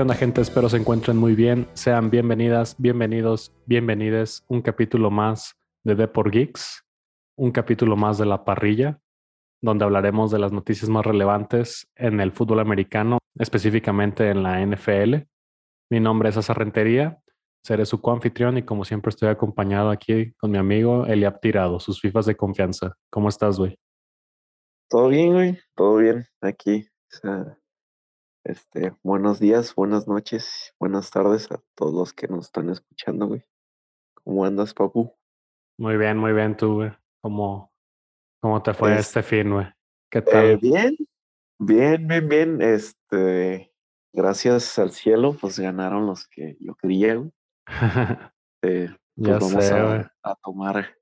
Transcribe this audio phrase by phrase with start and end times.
[0.00, 0.40] ¿Qué gente?
[0.40, 1.68] Espero se encuentren muy bien.
[1.74, 4.42] Sean bienvenidas, bienvenidos, bienvenides.
[4.48, 6.86] Un capítulo más de Deport Geeks,
[7.36, 8.98] un capítulo más de La Parrilla,
[9.60, 15.16] donde hablaremos de las noticias más relevantes en el fútbol americano, específicamente en la NFL.
[15.90, 17.20] Mi nombre es Asa Rentería,
[17.62, 22.00] seré su coanfitrión y como siempre estoy acompañado aquí con mi amigo Eliab Tirado, sus
[22.00, 22.94] FIFAs de confianza.
[23.10, 23.78] ¿Cómo estás, güey?
[24.88, 26.88] Todo bien, güey, todo bien aquí.
[28.50, 33.44] Este, buenos días, buenas noches, buenas tardes a todos los que nos están escuchando, güey.
[34.24, 35.14] ¿Cómo andas, papu?
[35.78, 36.90] Muy bien, muy bien, tú, güey.
[37.22, 37.70] ¿Cómo,
[38.40, 39.66] cómo te fue este fin, güey?
[40.10, 40.56] ¿Qué Eh, tal?
[40.58, 40.96] bien,
[41.58, 42.62] bien, bien, bien.
[42.62, 43.74] Este,
[44.14, 47.30] gracias al cielo, pues ganaron los que yo quería, güey.
[48.62, 49.74] Eh, pues ya vamos sé,
[50.22, 50.94] a tomar,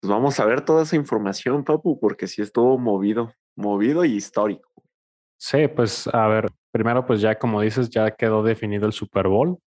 [0.00, 4.71] pues vamos a ver toda esa información, papu, porque sí estuvo movido, movido y histórico.
[5.44, 9.58] Sí, pues a ver, primero pues ya como dices, ya quedó definido el Super Bowl,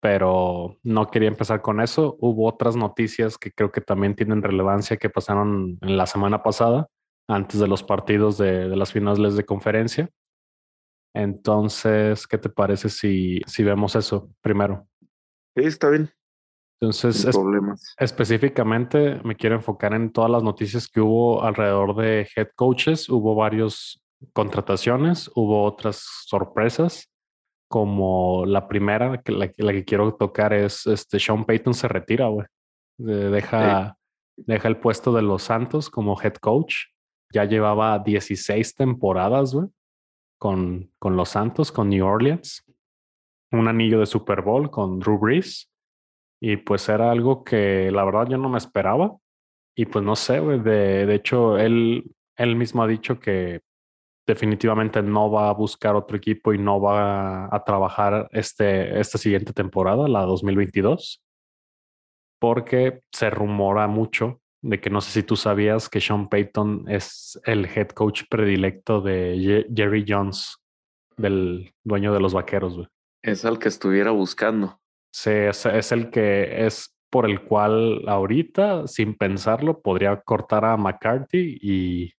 [0.00, 2.16] pero no quería empezar con eso.
[2.18, 6.88] Hubo otras noticias que creo que también tienen relevancia que pasaron en la semana pasada,
[7.28, 10.10] antes de los partidos de, de las finales de conferencia.
[11.14, 14.88] Entonces, ¿qué te parece si, si vemos eso primero?
[15.56, 16.10] Sí, está bien,
[16.80, 17.38] Entonces, es-
[17.98, 23.08] específicamente me quiero enfocar en todas las noticias que hubo alrededor de head coaches.
[23.08, 24.01] Hubo varias
[24.32, 27.10] contrataciones, hubo otras sorpresas,
[27.68, 31.88] como la primera, que la, que- la que quiero tocar es este Sean Payton se
[31.88, 32.46] retira, güey.
[32.98, 33.96] De- Deja,
[34.36, 36.74] deja el puesto de los Santos como head coach.
[37.32, 39.68] Ya llevaba 16 temporadas, güey,
[40.38, 42.62] con, con los Santos, con New Orleans.
[43.52, 45.70] Un anillo de Super Bowl con Drew Brees.
[46.42, 49.16] Y pues era algo que la verdad yo no me esperaba.
[49.74, 50.60] Y pues no sé, güey.
[50.60, 52.04] De, de hecho, él,
[52.36, 53.60] él mismo ha dicho que
[54.26, 59.52] definitivamente no va a buscar otro equipo y no va a trabajar este, esta siguiente
[59.52, 61.22] temporada, la 2022,
[62.38, 67.40] porque se rumora mucho de que no sé si tú sabías que Sean Payton es
[67.44, 70.56] el head coach predilecto de Ye- Jerry Jones,
[71.16, 72.88] del dueño de los vaqueros.
[73.22, 74.78] Es al que estuviera buscando.
[75.12, 80.76] Sí, es, es el que es por el cual ahorita, sin pensarlo, podría cortar a
[80.76, 82.14] McCarthy y,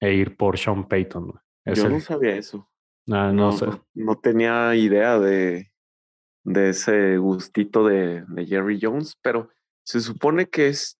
[0.00, 1.32] e ir por Sean Payton.
[1.64, 2.68] Es Yo el- no sabía eso.
[3.10, 3.66] Ah, no, No, sé.
[3.66, 5.70] no, no tenía idea de,
[6.44, 9.48] de ese gustito de, de Jerry Jones, pero
[9.84, 10.98] se supone que es,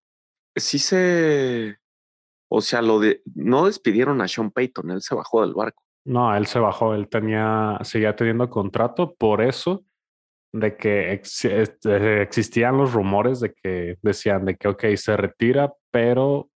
[0.57, 1.79] sí se,
[2.51, 5.83] o sea, lo de, no despidieron a Sean Payton, él se bajó del barco.
[6.07, 9.85] No, él se bajó, él tenía, seguía teniendo contrato, por eso
[10.55, 15.75] de que ex- este, existían los rumores de que decían de que, ok, se retira,
[15.91, 16.49] pero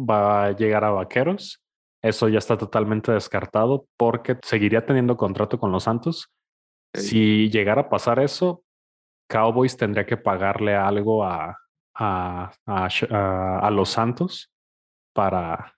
[0.00, 1.62] va a llegar a Vaqueros.
[2.02, 6.30] Eso ya está totalmente descartado porque seguiría teniendo contrato con los Santos.
[6.94, 8.64] Si llegara a pasar eso,
[9.28, 11.56] Cowboys tendría que pagarle algo a,
[11.94, 14.50] a, a los Santos
[15.14, 15.74] para,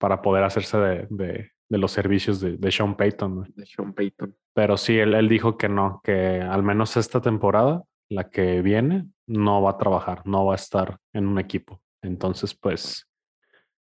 [0.00, 3.52] para poder hacerse de, de- de los servicios de, de Sean Payton.
[3.54, 4.34] De Sean Payton.
[4.54, 9.06] Pero sí, él, él dijo que no, que al menos esta temporada, la que viene,
[9.26, 11.82] no va a trabajar, no va a estar en un equipo.
[12.02, 13.06] Entonces, pues,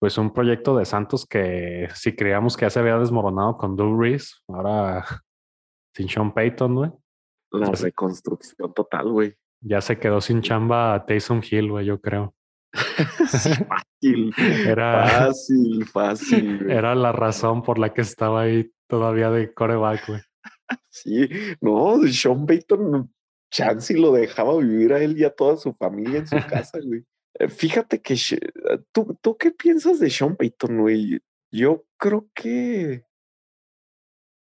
[0.03, 3.95] pues un proyecto de Santos que si creíamos que ya se había desmoronado con Drew
[3.95, 5.05] Brees, ahora
[5.95, 6.91] sin Sean Payton, güey,
[7.53, 9.33] La Ya reconstrucción total, güey.
[9.61, 12.35] ya se quedó sin chamba a Taysom Hill, güey, yo creo.
[12.73, 14.33] Fácil.
[14.67, 16.63] Era- Fácil, fácil.
[16.65, 16.75] güey.
[16.77, 20.21] Era la razón por la que estaba ahí todavía de coreback, güey.
[20.89, 21.29] Sí,
[21.61, 23.09] no, Sean Payton,
[23.49, 26.79] chance y lo dejaba vivir a él y a toda su familia en su casa,
[26.85, 27.05] güey.
[27.39, 31.19] Eh, Fíjate que, Sh- ¿tú, ¿tú qué piensas de Sean Payton, güey?
[31.51, 33.05] Yo creo que...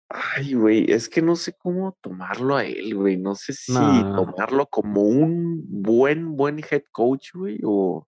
[0.08, 3.16] Ay, güey, es que no sé cómo tomarlo a él, güey.
[3.16, 4.14] No sé si No.
[4.14, 8.06] tomarlo como un buen, buen head coach, güey, o...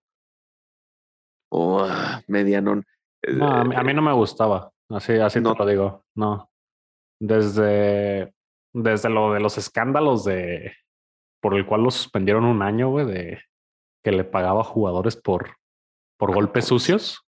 [1.51, 2.85] O ah, medianón.
[3.23, 4.71] Eh, No, a mí, a mí no me gustaba.
[4.89, 5.53] Así, así No.
[5.53, 6.05] te lo digo.
[6.15, 6.49] No.
[7.19, 8.33] Desde,
[8.73, 10.73] desde lo de los escándalos de
[11.41, 13.41] por el cual lo suspendieron un año, güey, de
[14.03, 15.57] que le pagaba a jugadores por,
[16.17, 17.25] por golpes sucios.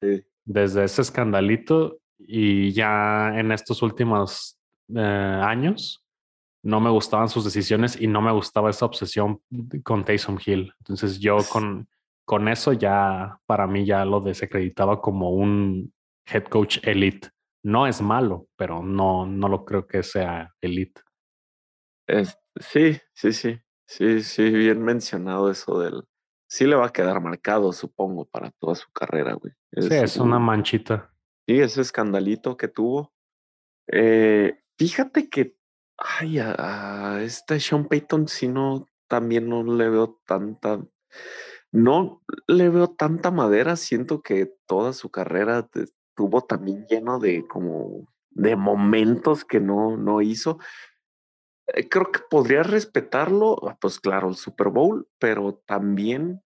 [0.00, 0.24] Sí.
[0.44, 4.58] Desde ese escandalito y ya en estos últimos
[4.94, 6.04] eh, años
[6.62, 9.40] no me gustaban sus decisiones y no me gustaba esa obsesión
[9.82, 10.72] con Taysom Hill.
[10.78, 11.88] Entonces yo con,
[12.24, 15.92] con eso ya para mí ya lo desacreditaba como un
[16.26, 17.28] head coach elite.
[17.62, 21.02] No es malo, pero no, no lo creo que sea elite.
[22.06, 26.04] Es- sí, sí, sí, sí, sí, bien mencionado eso del...
[26.46, 29.54] Sí le va a quedar marcado, supongo, para toda su carrera, güey.
[29.72, 31.12] Sí, es una manchita.
[31.46, 33.12] Sí, ese escandalito que tuvo.
[33.88, 35.56] Eh, fíjate que
[35.96, 40.84] Ay, a, este Sean Payton si no, también no le veo tanta,
[41.70, 48.08] no le veo tanta madera, siento que toda su carrera estuvo también lleno de como
[48.30, 50.58] de momentos que no, no hizo.
[51.68, 56.42] Eh, creo que podría respetarlo, ah, pues claro, el Super Bowl, pero también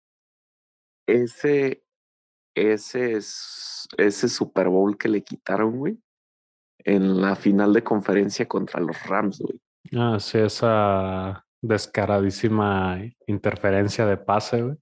[1.08, 1.82] ese,
[2.54, 3.18] ese,
[3.96, 5.98] ese Super Bowl que le quitaron, güey,
[6.84, 9.60] en la final de conferencia contra los Rams, güey.
[9.96, 14.76] Ah, sí, esa descaradísima interferencia de pase, güey.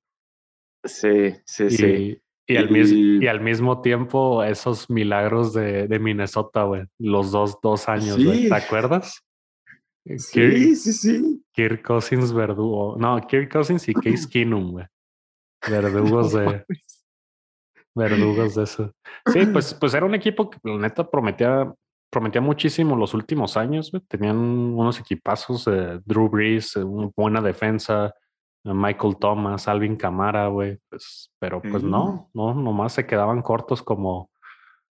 [0.85, 2.23] Sí, sí, sí.
[2.49, 6.85] Y al, y al, mismo tiempo, esos milagros de, de Minnesota, güey.
[6.97, 8.49] Los dos, dos años, güey.
[8.49, 9.26] ¿Te acuerdas?
[10.19, 11.45] Sí, sí, sí.
[11.53, 12.97] Kirk Cousins verdugo.
[12.99, 14.87] No, Kirk Cousins y Case Keenum, güey.
[15.69, 16.65] Verdugos de.
[17.95, 18.93] verdugos de eso.
[19.33, 21.75] Sí, pues, pues era un equipo que la neta prometía,
[22.11, 24.03] prometía muchísimo los últimos años, güey.
[24.07, 28.15] Tenían unos equipazos, de Drew Brees, una buena defensa,
[28.63, 30.79] Michael Thomas, Alvin Camara, güey.
[30.89, 34.31] Pues, pero pues no, no, nomás se quedaban cortos como,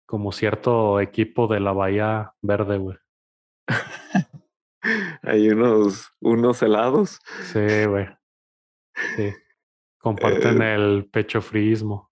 [0.07, 2.97] como cierto equipo de la Bahía Verde, güey.
[5.23, 7.21] Hay unos, unos helados.
[7.53, 8.07] Sí, güey.
[9.17, 9.33] Sí.
[9.99, 10.75] Comparten eh.
[10.75, 12.11] el pecho fríismo.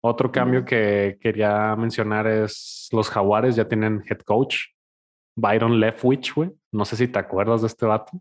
[0.00, 4.66] Otro cambio que quería mencionar es los jaguares ya tienen head coach.
[5.36, 6.50] Byron Leftwich, güey.
[6.72, 8.20] No sé si te acuerdas de este vato.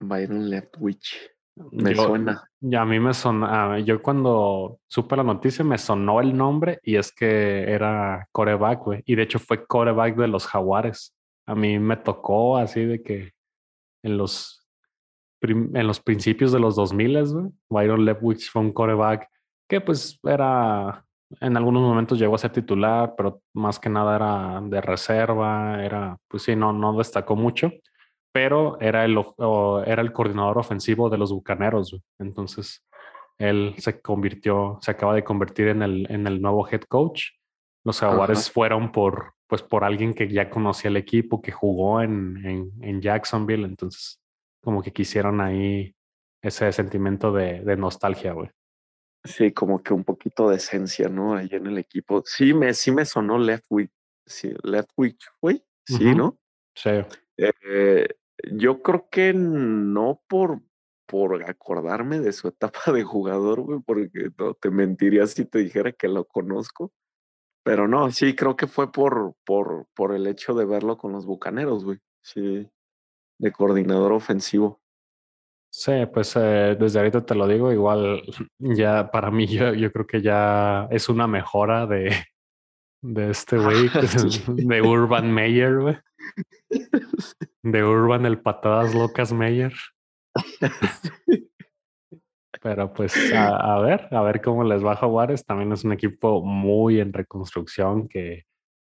[0.00, 1.30] Byron Leftwich.
[1.72, 2.48] Me suena.
[2.60, 3.78] Ya a mí me sonó.
[3.78, 9.02] Yo cuando supe la noticia me sonó el nombre y es que era coreback, güey.
[9.06, 11.17] Y de hecho fue coreback de los jaguares
[11.48, 13.32] a mí me tocó así de que
[14.04, 14.68] en los,
[15.40, 19.28] en los principios de los 2000, güey, Byron Leftwich fue un coreback
[19.66, 21.06] que pues era,
[21.40, 26.18] en algunos momentos llegó a ser titular, pero más que nada era de reserva, era,
[26.28, 27.72] pues sí, no, no destacó mucho,
[28.30, 29.18] pero era el,
[29.86, 32.02] era el coordinador ofensivo de los Bucaneros, güey.
[32.18, 32.86] entonces
[33.38, 37.30] él se convirtió, se acaba de convertir en el, en el nuevo head coach.
[37.84, 42.72] Los jaguares fueron por, pues por alguien que ya conocía el equipo, que jugó en,
[42.82, 44.20] en, Jacksonville, entonces
[44.60, 45.94] como que quisieron ahí
[46.42, 48.50] ese sentimiento de, de nostalgia, güey.
[49.24, 51.34] Sí, como que un poquito de esencia, ¿no?
[51.34, 52.22] Ahí en el equipo.
[52.24, 53.90] Sí, me, sí me sonó Leftwich,
[54.26, 56.38] sí, Leftwich, güey, sí, ¿no?
[56.74, 56.90] Sí.
[57.38, 58.06] Eh,
[58.52, 60.60] yo creo que no por,
[61.06, 65.92] por acordarme de su etapa de jugador, güey, porque no te mentiría si te dijera
[65.92, 66.92] que lo conozco,
[67.68, 71.26] pero no, sí, creo que fue por, por, por el hecho de verlo con los
[71.26, 71.98] bucaneros, güey.
[72.22, 72.66] Sí,
[73.38, 74.80] de coordinador ofensivo.
[75.70, 78.22] Sí, pues eh, desde ahorita te lo digo, igual
[78.58, 82.10] ya para mí yo, yo creo que ya es una mejora de,
[83.02, 83.90] de este güey,
[84.48, 85.98] de Urban Meyer, güey.
[87.62, 89.74] De Urban el patadas locas Meyer.
[92.60, 95.44] Pero pues a, ver, a ver cómo les va a Jaguares.
[95.44, 98.44] También es un equipo muy en reconstrucción que,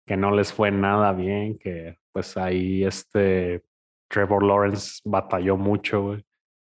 [0.06, 3.62] que no les fue nada bien, que pues ahí este
[4.08, 6.24] Trevor Lawrence batalló mucho, güey.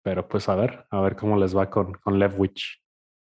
[0.03, 2.81] Pero pues a ver, a ver cómo les va con, con Levwich.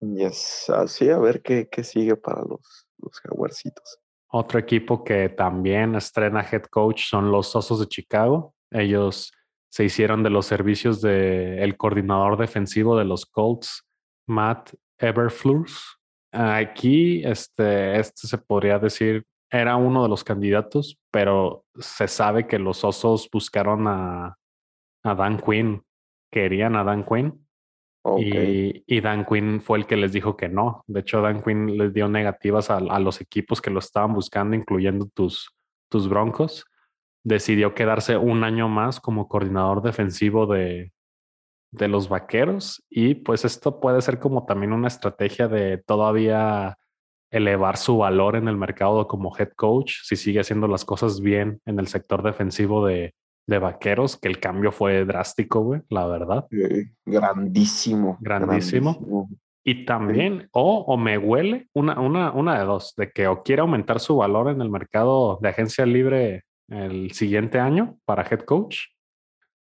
[0.01, 4.01] Yes, así a ver qué, qué sigue para los, los Jaguarcitos.
[4.29, 8.55] Otro equipo que también estrena head coach son los Osos de Chicago.
[8.71, 9.31] Ellos
[9.73, 13.89] se hicieron de los servicios del coordinador defensivo de los Colts,
[14.29, 15.99] Matt Everflus.
[16.31, 22.59] Aquí, este, este se podría decir, era uno de los candidatos, pero se sabe que
[22.59, 24.37] los osos buscaron a,
[25.05, 25.83] a Dan Quinn,
[26.31, 27.47] querían a Dan Quinn.
[28.19, 30.85] Y, y, Dan Quinn fue el que les dijo que no.
[30.87, 34.55] De hecho, Dan Quinn les dio negativas a, a los equipos que lo estaban buscando,
[34.55, 35.51] incluyendo tus,
[35.89, 36.67] tus broncos
[37.25, 40.93] decidió quedarse un año más como coordinador defensivo de,
[41.71, 46.77] de los vaqueros y pues esto puede ser como también una estrategia de todavía
[47.31, 51.61] elevar su valor en el mercado como head coach si sigue haciendo las cosas bien
[51.65, 53.15] en el sector defensivo de,
[53.47, 56.47] de vaqueros, que el cambio fue drástico, güey, la verdad.
[57.05, 59.29] grandísimo, grandísimo.
[59.65, 63.63] Y también, o, o me huele una, una, una de dos, de que o quiere
[63.63, 68.79] aumentar su valor en el mercado de agencia libre el siguiente año para head coach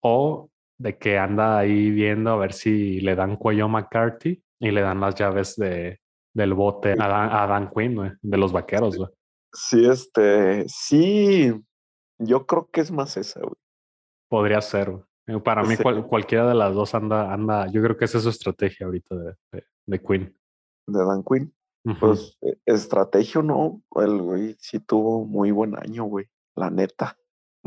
[0.01, 4.71] o de que anda ahí viendo a ver si le dan cuello a McCarthy y
[4.71, 5.99] le dan las llaves de,
[6.33, 9.09] del bote a Dan, Quinn, de los vaqueros, güey.
[9.53, 11.53] Sí, este, sí,
[12.17, 13.55] yo creo que es más esa, güey.
[14.29, 14.93] Podría ser.
[15.27, 15.75] Eh, para mí
[16.07, 19.63] cualquiera de las dos anda, anda, yo creo que esa es su estrategia ahorita de,
[19.85, 20.37] de, Quinn.
[20.87, 21.53] De Dan Quinn.
[21.99, 27.17] Pues e, estrategia no, el güey sí tuvo muy buen año, güey la neta.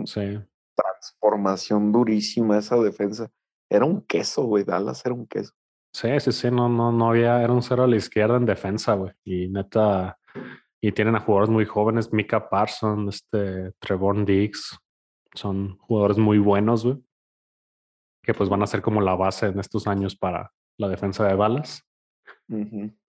[0.05, 0.39] Sí.
[0.75, 3.31] transformación durísima esa defensa.
[3.69, 4.65] Era un queso, güey.
[4.65, 5.53] Dallas era un queso.
[5.93, 8.95] Sí, sí, sí, no, no, no había, era un cero a la izquierda en defensa,
[8.95, 9.13] güey.
[9.25, 10.19] Y neta,
[10.81, 14.79] y tienen a jugadores muy jóvenes, Mika Parson, este, Trevor Diggs,
[15.35, 16.99] son jugadores muy buenos, güey.
[18.23, 21.35] Que pues van a ser como la base en estos años para la defensa de
[21.35, 21.83] balas.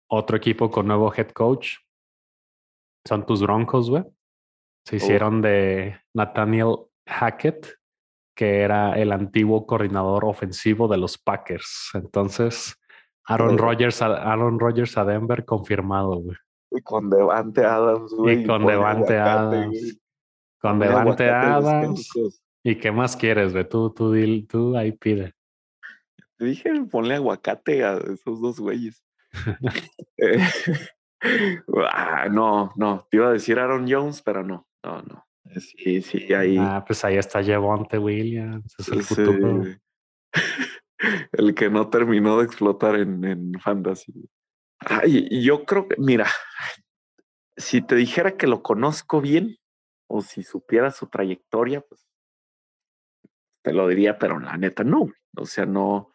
[0.07, 1.77] Otro equipo con nuevo head coach
[3.05, 4.03] son tus Broncos, güey.
[4.85, 7.67] Se hicieron de Nathaniel Hackett,
[8.35, 11.91] que era el antiguo coordinador ofensivo de los Packers.
[11.93, 12.75] Entonces,
[13.25, 16.37] Aaron Rodgers, a, Aaron Rodgers a Denver confirmado, güey.
[16.71, 18.41] Y con Devante Adams, güey.
[18.41, 19.99] Y con Devante Adams.
[20.59, 22.09] Con Devante Adams.
[22.63, 23.67] ¿Y qué más quieres, güey?
[23.67, 24.13] Tú, tú,
[24.47, 25.33] tú ahí pide.
[26.37, 29.03] Te dije, ponle aguacate a esos dos güeyes.
[30.17, 30.39] Eh,
[31.91, 35.25] ah, no, no, te iba a decir Aaron Jones, pero no, no, no.
[35.59, 36.57] Sí, sí, ahí.
[36.59, 39.63] Ah, pues ahí está Javonte Williams, es el futuro.
[41.31, 44.29] el que no terminó de explotar en, en Fantasy.
[44.79, 46.27] Ay, yo creo que, mira,
[47.57, 49.57] si te dijera que lo conozco bien,
[50.07, 52.07] o si supiera su trayectoria, pues
[53.63, 55.11] te lo diría, pero la neta no.
[55.37, 56.13] O sea, no,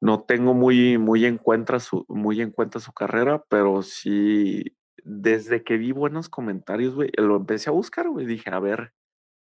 [0.00, 5.62] no tengo muy, muy en cuenta su, muy en cuenta su carrera, pero sí desde
[5.62, 8.94] que vi buenos comentarios, güey, lo empecé a buscar, güey, dije, a ver,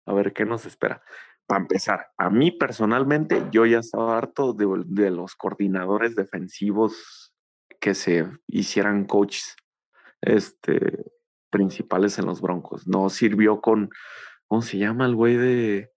[0.06, 1.02] a ver qué nos espera.
[1.46, 7.34] Para empezar, a mí personalmente, yo ya estaba harto de, los coordinadores defensivos
[7.80, 9.56] que se hicieran coaches
[10.20, 11.10] este,
[11.50, 12.86] principales en los Broncos.
[12.86, 13.90] No sirvió con,
[14.46, 15.92] ¿cómo se llama el güey de...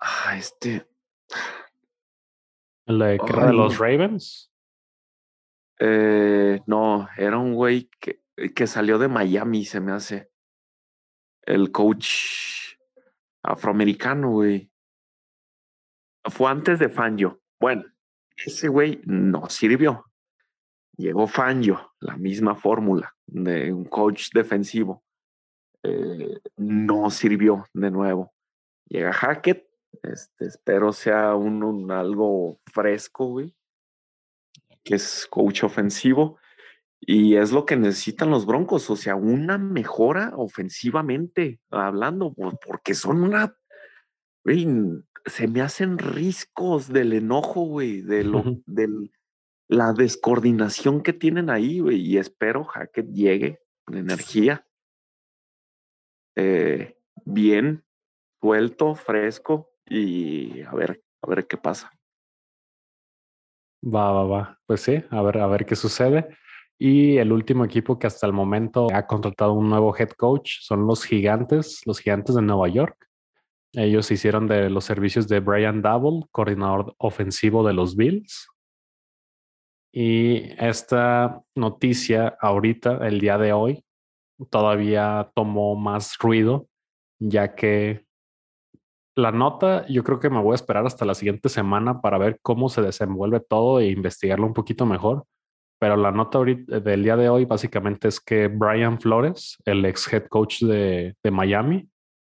[0.00, 0.88] Ah, este...
[2.86, 4.52] ¿El de, de los Ravens?
[5.80, 8.23] Eh, no, era un güey que,
[8.54, 10.30] que salió de Miami, se me hace.
[11.42, 12.76] El coach
[13.42, 14.70] afroamericano, güey.
[16.24, 17.42] Fue antes de Fangio.
[17.60, 17.84] Bueno,
[18.36, 20.04] ese güey no sirvió.
[20.96, 25.04] Llegó Fangio, la misma fórmula de un coach defensivo.
[25.82, 28.32] Eh, no sirvió de nuevo.
[28.88, 29.66] Llega Hackett,
[30.02, 33.54] este, espero sea un algo fresco, güey,
[34.82, 36.38] que es coach ofensivo.
[37.06, 42.34] Y es lo que necesitan los Broncos, o sea, una mejora ofensivamente hablando,
[42.66, 43.54] porque son una,
[44.44, 44.66] güey,
[45.26, 48.42] se me hacen riscos del enojo, güey, de lo,
[49.68, 54.66] la descoordinación que tienen ahí, güey, y espero Hackett llegue con energía,
[56.36, 56.96] eh,
[57.26, 57.84] bien,
[58.40, 61.90] suelto, fresco, y a ver, a ver qué pasa.
[63.82, 64.60] Va, va, va.
[64.66, 66.34] Pues sí, a ver, a ver qué sucede.
[66.78, 70.86] Y el último equipo que hasta el momento ha contratado un nuevo head coach son
[70.86, 72.96] los Gigantes, los Gigantes de Nueva York.
[73.72, 78.48] Ellos hicieron de los servicios de Brian Double, coordinador ofensivo de los Bills.
[79.92, 83.84] Y esta noticia ahorita, el día de hoy,
[84.50, 86.68] todavía tomó más ruido,
[87.20, 88.04] ya que
[89.16, 92.40] la nota, yo creo que me voy a esperar hasta la siguiente semana para ver
[92.42, 95.24] cómo se desenvuelve todo e investigarlo un poquito mejor
[95.84, 100.10] pero la nota ahorita del día de hoy básicamente es que Brian Flores, el ex
[100.10, 101.86] head coach de, Miami,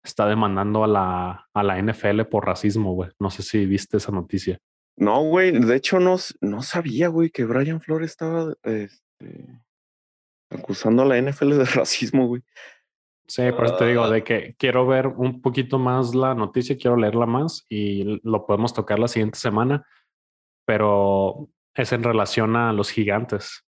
[0.05, 3.11] está demandando a la, a la NFL por racismo, güey.
[3.19, 4.57] No sé si viste esa noticia.
[4.97, 5.51] No, güey.
[5.51, 9.49] De hecho, no, no sabía, güey, que Brian Flores estaba este,
[10.49, 12.43] acusando a la NFL de racismo, güey.
[13.27, 16.97] Sí, por eso te digo, de que quiero ver un poquito más la noticia, quiero
[16.97, 19.85] leerla más y lo podemos tocar la siguiente semana.
[20.65, 23.65] Pero es en relación a los gigantes,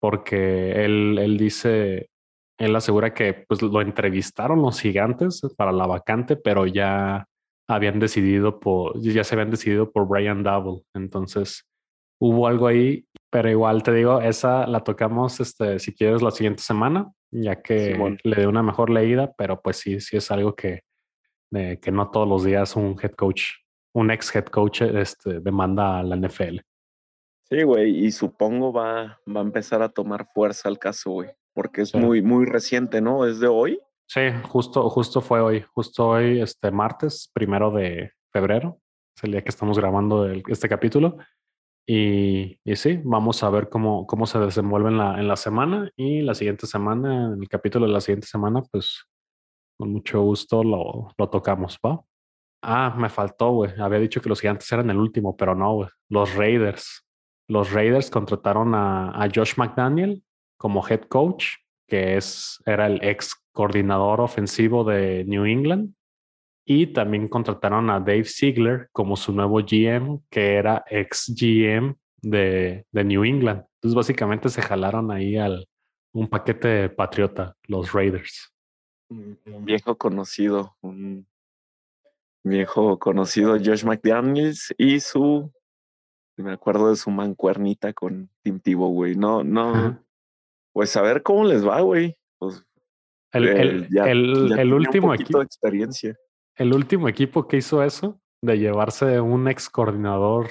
[0.00, 2.10] porque él, él dice,
[2.58, 7.26] él asegura que pues lo entrevistaron los gigantes para la vacante, pero ya
[7.68, 10.82] habían decidido por, ya se habían decidido por Brian Double.
[10.94, 11.66] Entonces
[12.20, 16.62] hubo algo ahí, pero igual te digo, esa la tocamos, este, si quieres, la siguiente
[16.62, 20.82] semana, ya que le dé una mejor leída, pero pues sí, sí es algo que,
[21.52, 23.44] que no todos los días un head coach,
[23.94, 26.60] un ex head coach, este, demanda a la NFL.
[27.48, 31.82] Sí, güey, y supongo va, va a empezar a tomar fuerza el caso, güey, porque
[31.82, 33.24] es muy, muy reciente, ¿no?
[33.24, 33.78] ¿Es de hoy?
[34.08, 38.80] Sí, justo, justo fue hoy, justo hoy, este martes, primero de febrero,
[39.16, 41.18] es el día que estamos grabando este capítulo.
[41.88, 45.88] Y, y, sí, vamos a ver cómo, cómo se desenvuelve en la, en la semana
[45.94, 49.04] y la siguiente semana, en el capítulo de la siguiente semana, pues
[49.78, 52.00] con mucho gusto lo, lo tocamos, ¿va?
[52.60, 53.70] Ah, me faltó, güey.
[53.78, 55.88] Había dicho que los gigantes eran el último, pero no, güey.
[56.08, 57.05] Los Raiders
[57.48, 60.22] los Raiders contrataron a, Josh McDaniel
[60.56, 61.46] como head coach,
[61.86, 65.94] que es, era el ex coordinador ofensivo de New England.
[66.68, 72.84] Y también contrataron a Dave Ziegler como su nuevo GM, que era ex GM de,
[72.92, 73.64] New England.
[73.76, 75.68] Entonces básicamente se jalaron ahí al
[76.12, 78.52] un paquete patriota, los Raiders.
[79.08, 81.28] Un viejo conocido, un
[82.42, 85.52] viejo conocido Josh McDaniels y su
[86.42, 89.16] me acuerdo de su mancuernita con Tim Tebow, güey.
[89.16, 90.04] No, no.
[90.72, 92.16] Pues a ver cómo les va, güey.
[92.38, 92.64] Pues,
[93.32, 95.38] el, el, el, el último equipo.
[95.38, 96.16] de experiencia.
[96.54, 100.48] El último equipo que hizo eso, de llevarse un ex coordinador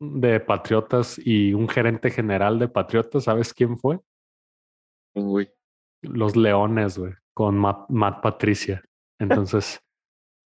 [0.00, 4.00] de Patriotas y un gerente general de Patriotas, ¿sabes quién fue?
[6.02, 8.82] Los Leones, güey, con Matt, Patricia.
[9.18, 9.80] Entonces,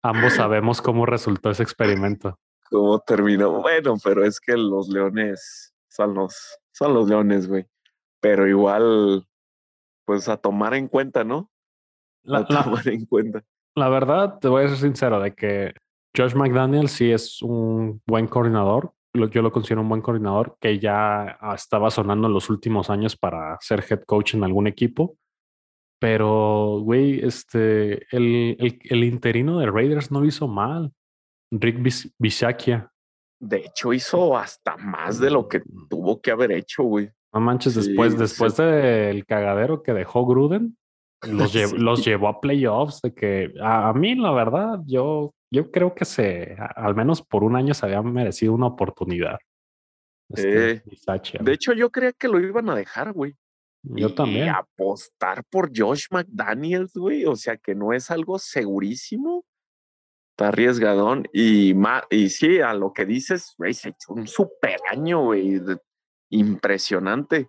[0.02, 2.38] ambos sabemos cómo resultó ese experimento.
[2.70, 3.60] ¿Cómo terminó?
[3.60, 7.66] Bueno, pero es que los Leones son los, son los Leones, güey.
[8.20, 9.26] Pero igual,
[10.04, 11.50] pues a tomar en cuenta, ¿no?
[12.28, 13.42] a tomar en cuenta.
[13.74, 15.74] La verdad, te voy a ser sincero de que
[16.16, 18.92] Josh McDaniel sí es un buen coordinador.
[19.14, 23.58] Yo lo considero un buen coordinador que ya estaba sonando en los últimos años para
[23.60, 25.16] ser head coach en algún equipo.
[25.98, 30.92] Pero, güey, este, el, el, interino de Raiders no lo hizo mal.
[31.50, 31.78] Rick
[32.18, 32.90] Bisaccia.
[33.40, 35.88] De hecho, hizo hasta más de lo que mm.
[35.88, 37.10] tuvo que haber hecho, güey.
[37.32, 40.76] No manches, después, después del cagadero que dejó Gruden,
[41.22, 43.00] los, los llevó a playoffs.
[43.02, 47.56] De que a, mí, la verdad, yo, yo creo que se, al menos por un
[47.56, 49.38] año, se había merecido una oportunidad.
[50.28, 50.84] Este,
[51.40, 53.36] de hecho, yo creía que lo iban a dejar, güey.
[53.82, 54.46] Yo también.
[54.46, 57.24] Y apostar por Josh McDaniels, güey.
[57.24, 59.44] O sea que no es algo segurísimo.
[60.40, 61.28] Está arriesgadón.
[61.34, 61.74] Y,
[62.10, 65.60] y sí, a lo que dices, güey, se echó un super año, güey.
[66.30, 67.48] Impresionante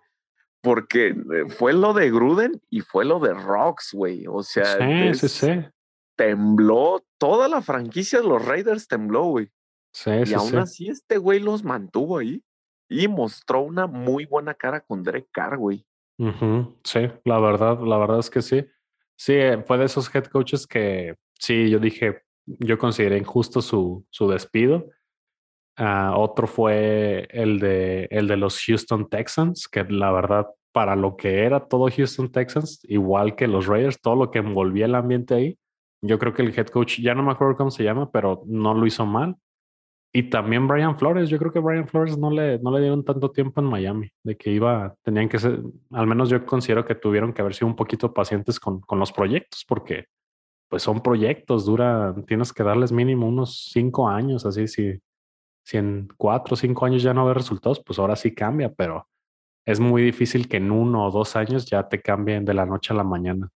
[0.62, 4.26] porque eh, fue lo de Gruden y fue lo de Rocks, güey.
[4.28, 4.78] O sea,
[5.14, 5.50] sí, sí,
[6.16, 9.50] tembló toda la franquicia de los Raiders, tembló, güey.
[9.92, 12.42] Sí, y aún así este güey los mantuvo ahí
[12.88, 15.84] y mostró una muy buena cara con Derek Carr, güey.
[16.84, 18.64] Sí, la verdad, la verdad es que sí.
[19.16, 24.04] Sí, eh, fue de esos head coaches que sí, yo dije, yo consideré injusto su,
[24.10, 24.86] su despido
[25.76, 31.16] Ah, otro fue el de, el de los Houston Texans, que la verdad, para lo
[31.16, 35.34] que era todo Houston Texans, igual que los Raiders, todo lo que envolvía el ambiente
[35.34, 35.58] ahí,
[36.02, 38.74] yo creo que el head coach, ya no me acuerdo cómo se llama, pero no
[38.74, 39.36] lo hizo mal.
[40.14, 43.30] Y también Brian Flores, yo creo que Brian Flores no le, no le dieron tanto
[43.30, 45.58] tiempo en Miami, de que iba, tenían que ser,
[45.92, 49.10] al menos yo considero que tuvieron que haber sido un poquito pacientes con, con los
[49.10, 50.06] proyectos, porque
[50.72, 55.02] pues son proyectos, dura, tienes que darles mínimo unos cinco años, así, si,
[55.62, 59.06] si en cuatro o cinco años ya no ve resultados, pues ahora sí cambia, pero
[59.66, 62.94] es muy difícil que en uno o dos años ya te cambien de la noche
[62.94, 63.50] a la mañana.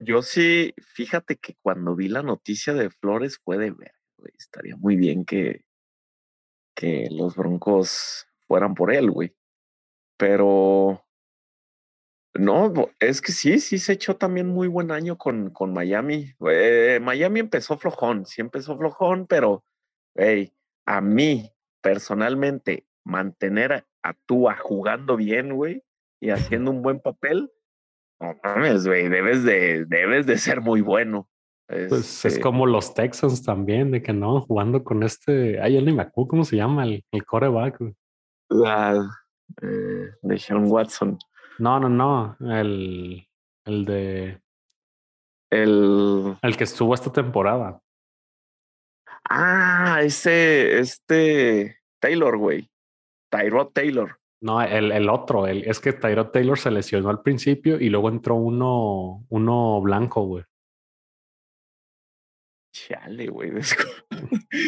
[0.00, 3.94] Yo sí, fíjate que cuando vi la noticia de Flores fue de ver,
[4.36, 5.64] estaría muy bien que,
[6.74, 9.34] que los Broncos fueran por él, güey.
[10.18, 11.06] Pero
[12.34, 16.32] no, es que sí, sí se echó también muy buen año con, con Miami.
[16.38, 19.64] Miami empezó flojón, sí empezó flojón, pero,
[20.14, 20.52] hey,
[20.86, 25.82] a mí personalmente mantener a Tua jugando bien, güey,
[26.20, 27.50] y haciendo un buen papel,
[28.20, 31.28] no mames, güey, debes de, debes de ser muy bueno.
[31.66, 35.82] Pues es este como los Texans también, de que no, jugando con este, ay, yo
[35.82, 37.78] ni me acuerdo cómo se llama, el, el coreback.
[38.64, 39.06] Ah,
[39.62, 41.18] eh, de Sean Watson.
[41.58, 43.26] No, no, no, el,
[43.64, 44.42] el de...
[45.50, 46.36] El...
[46.42, 47.80] El que estuvo esta temporada.
[49.28, 52.70] Ah, ese, este Taylor, güey.
[53.30, 54.18] Tyrod Taylor.
[54.40, 58.08] No, el, el otro, el, es que Tyrod Taylor se lesionó al principio y luego
[58.08, 60.44] entró uno, uno blanco, güey.
[62.92, 63.52] Chale, güey.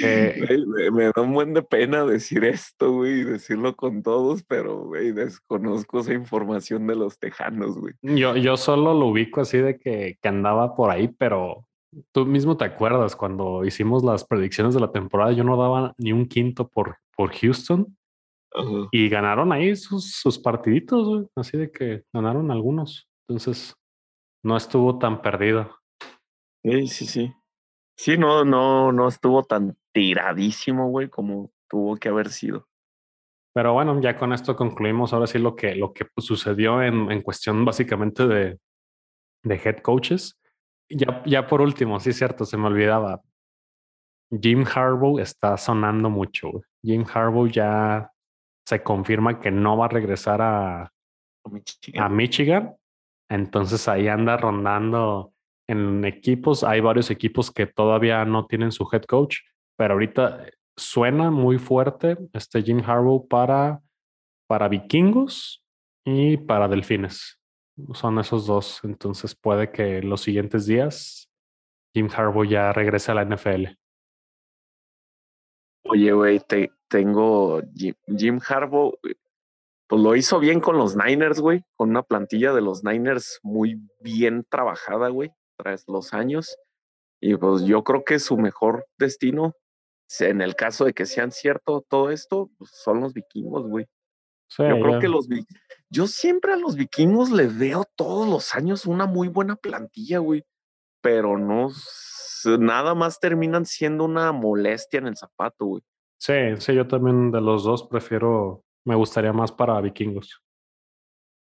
[0.03, 0.47] Eh,
[0.93, 6.01] me, da un buen de pena decir esto, güey, decirlo con todos, pero, güey, desconozco
[6.01, 7.95] esa información de los tejanos, güey.
[8.01, 11.67] Yo, yo solo lo ubico así de que, que andaba por ahí, pero
[12.13, 16.13] tú mismo te acuerdas cuando hicimos las predicciones de la temporada, yo no daba ni
[16.13, 17.95] un quinto por, por Houston
[18.93, 23.09] y ganaron ahí sus, sus partiditos, así de que ganaron algunos.
[23.29, 23.75] Entonces,
[24.43, 25.71] no estuvo tan perdido.
[26.63, 27.35] Sí, sí, sí.
[27.97, 32.69] Sí, no, no, no estuvo tan tiradísimo, güey, como tuvo que haber sido.
[33.55, 37.23] Pero bueno, ya con esto concluimos ahora sí lo que, lo que sucedió en, en
[37.23, 38.59] cuestión básicamente de,
[39.45, 40.41] de head coaches.
[40.89, 43.23] Ya, ya por último, sí cierto, se me olvidaba.
[44.31, 46.51] Jim Harbaugh está sonando mucho.
[46.83, 48.11] Jim Harbaugh ya
[48.67, 52.75] se confirma que no va a regresar a, a Michigan.
[53.29, 55.34] Entonces ahí anda rondando
[55.69, 59.39] en equipos, hay varios equipos que todavía no tienen su head coach,
[59.77, 60.47] pero ahorita
[60.77, 63.81] suena muy fuerte este Jim Harbaugh para,
[64.47, 65.65] para vikingos
[66.05, 67.41] y para delfines.
[67.93, 68.81] Son esos dos.
[68.85, 71.31] Entonces puede que los siguientes días
[71.95, 73.77] Jim Harbaugh ya regrese a la NFL.
[75.87, 78.95] Oye, güey, te, tengo Jim, Jim Harbaugh,
[79.87, 83.81] pues lo hizo bien con los Niners, güey, con una plantilla de los Niners muy
[84.01, 86.57] bien trabajada, güey, tras los años.
[87.21, 89.55] Y pues yo creo que su mejor destino,
[90.21, 93.87] en el caso de que sean cierto todo esto, pues son los vikingos, güey.
[94.59, 95.29] yo creo que los
[95.91, 100.45] yo siempre a los vikingos les veo todos los años una muy buena plantilla, güey.
[101.01, 101.71] Pero no,
[102.59, 105.83] nada más terminan siendo una molestia en el zapato, güey.
[106.19, 110.43] Sí, sí, yo también de los dos prefiero, me gustaría más para vikingos.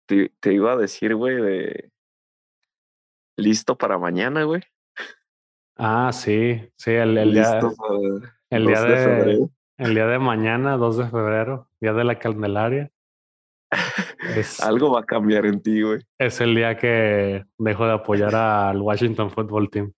[0.05, 1.92] Te, iba a decir, güey, de
[3.37, 4.61] listo para mañana, güey.
[5.77, 7.59] Ah, sí, sí, el, el día,
[8.49, 12.91] el día de, el día de mañana, 2 de febrero, día de la Candelaria.
[14.63, 16.01] Algo va a cambiar en ti, güey.
[16.19, 19.93] Es el día que dejo de apoyar al Washington Football Team.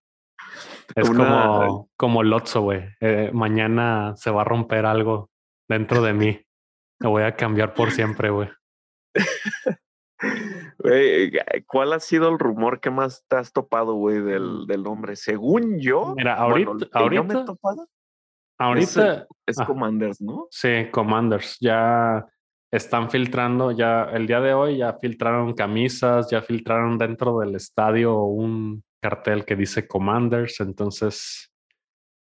[0.96, 2.84] Es como, como Lotso, güey.
[3.02, 5.30] Eh, mañana se va a romper algo
[5.68, 6.42] dentro de mí.
[7.00, 8.50] Lo voy a cambiar por siempre, güey.
[11.68, 15.16] ¿cuál ha sido el rumor que más te has topado, güey, del, del hombre?
[15.16, 16.14] Según yo.
[16.16, 16.72] Mira, ahorita.
[16.94, 17.46] ahorita,
[18.58, 19.58] ahorita es.
[19.66, 20.48] Commanders, ¿no?
[20.50, 21.58] Sí, Commanders.
[21.60, 22.26] Ya
[22.72, 28.24] están filtrando, ya el día de hoy ya filtraron camisas, ya filtraron dentro del estadio
[28.24, 31.52] un cartel que dice Commanders, entonces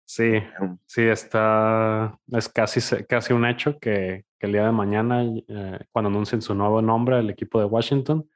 [0.06, 0.44] sí,
[0.86, 6.42] sí está, es casi, casi un hecho que, el día de mañana, eh, cuando anuncien
[6.42, 8.30] su nuevo nombre, el equipo de Washington,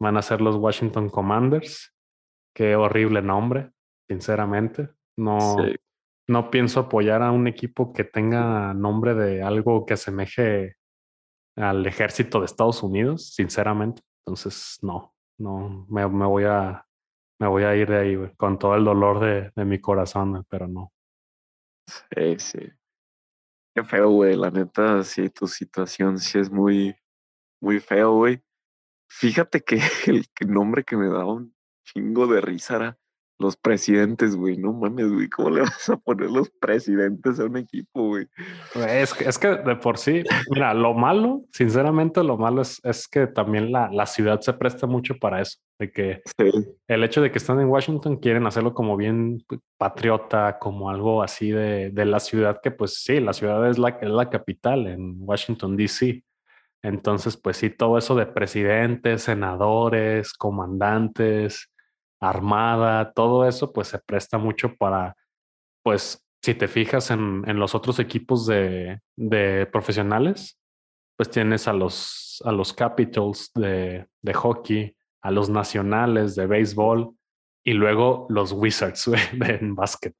[0.00, 1.94] van a ser los Washington Commanders.
[2.54, 3.72] Qué horrible nombre,
[4.08, 4.90] sinceramente.
[5.18, 5.56] No,
[6.28, 10.76] no pienso apoyar a un equipo que tenga nombre de algo que asemeje
[11.56, 14.02] al ejército de Estados Unidos, sinceramente.
[14.26, 16.86] Entonces, no, no, me, me voy a
[17.38, 20.66] me voy a ir de ahí, con todo el dolor de, de mi corazón, pero
[20.68, 20.92] no.
[21.86, 22.58] Sí, sí.
[23.74, 24.36] Qué feo, güey.
[24.36, 26.96] La neta, sí, tu situación sí es muy,
[27.60, 28.42] muy feo, güey.
[29.08, 32.98] Fíjate que el nombre que me da un chingo de risa era
[33.38, 37.56] los presidentes, güey, no mames, güey, ¿cómo le vas a poner los presidentes a un
[37.58, 38.26] equipo, güey?
[38.74, 43.06] Es que, es que de por sí, mira, lo malo, sinceramente, lo malo es, es
[43.06, 46.22] que también la, la ciudad se presta mucho para eso, de que
[46.88, 49.44] el hecho de que están en Washington quieren hacerlo como bien
[49.76, 53.90] patriota, como algo así de, de la ciudad, que pues sí, la ciudad es la,
[54.00, 56.24] es la capital en Washington, D.C.
[56.86, 61.72] Entonces, pues sí, todo eso de presidentes, senadores, comandantes,
[62.20, 65.16] armada, todo eso, pues se presta mucho para,
[65.82, 70.60] pues, si te fijas en, en los otros equipos de, de, profesionales,
[71.16, 77.10] pues tienes a los, a los Capitals de, de hockey, a los nacionales de béisbol
[77.64, 80.14] y luego los Wizards en básquet.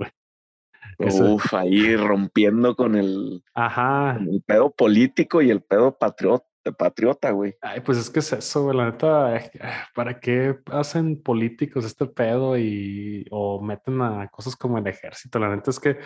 [0.98, 4.14] Uf, ahí rompiendo con el, Ajá.
[4.16, 7.54] Con el pedo político y el pedo patriota patriota, güey.
[7.60, 8.76] Ay, pues es que es eso, güey.
[8.76, 9.50] La neta, eh,
[9.94, 15.38] ¿para qué hacen políticos este pedo y o meten a cosas como el ejército?
[15.38, 15.98] La neta es que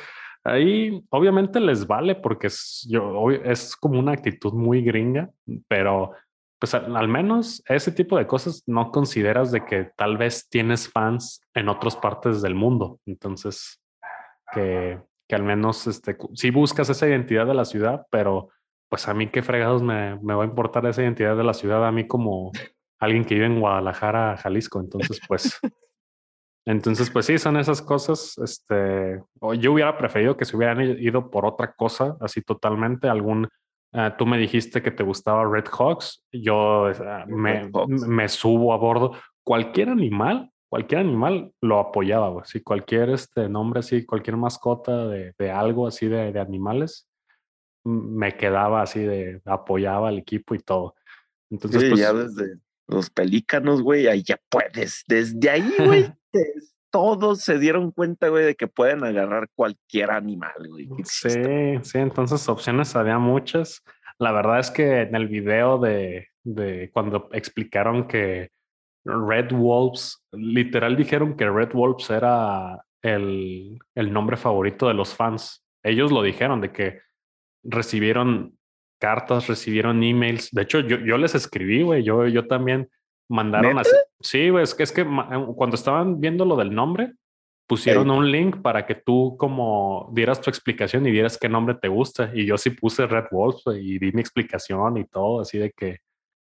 [0.45, 5.31] ahí obviamente les vale porque es, yo, es como una actitud muy gringa,
[5.69, 6.13] pero
[6.59, 11.43] pues al, menos ese tipo de cosas no consideras de que tal vez tienes fans
[11.55, 13.01] en otras partes del mundo.
[13.07, 13.81] Entonces,
[14.53, 18.51] que, que al menos este, si buscas esa identidad de la ciudad, pero
[18.91, 21.87] pues a mí qué fregados me, me, va a importar esa identidad de la ciudad,
[21.87, 22.51] a mí como
[22.99, 24.81] alguien que vive en Guadalajara, Jalisco.
[24.81, 25.59] Entonces, pues,
[26.67, 28.37] entonces, pues sí, son esas cosas.
[28.39, 29.23] Este,
[29.59, 33.49] yo hubiera preferido que se hubieran ido por otra cosa, así totalmente, algún,
[33.93, 38.77] ah, tú me dijiste que te gustaba Red Hawks, yo ah, me, me, subo a
[38.77, 39.13] bordo.
[39.45, 45.51] Cualquier animal, cualquier animal lo apoyaba, Si cualquier este nombre así, cualquier mascota de, de
[45.51, 47.10] algo así de, de animales,
[47.85, 50.95] me quedaba así de apoyaba al equipo y todo.
[51.51, 55.05] Entonces, pues, ya desde los pelícanos, güey, ahí ya puedes.
[55.07, 56.13] Desde ahí, güey,
[56.91, 60.89] todos se dieron cuenta, güey, de que pueden agarrar cualquier animal, güey.
[61.05, 61.31] Sí,
[61.83, 63.83] sí, entonces opciones había muchas.
[64.19, 68.51] La verdad es que en el video de, de cuando explicaron que
[69.05, 75.65] Red Wolves, literal dijeron que Red Wolves era el, el nombre favorito de los fans.
[75.83, 77.01] Ellos lo dijeron de que
[77.63, 78.57] recibieron
[79.01, 80.51] cartas, recibieron emails.
[80.53, 82.03] De hecho, yo, yo les escribí, güey.
[82.03, 82.89] Yo, yo también
[83.29, 83.91] mandaron así.
[84.21, 87.15] Sí, güey, es que, es que cuando estaban viendo lo del nombre,
[87.67, 91.89] pusieron un link para que tú como dieras tu explicación y dieras qué nombre te
[91.89, 92.31] gusta.
[92.35, 95.99] Y yo sí puse Red Wolf y di mi explicación y todo, así de que...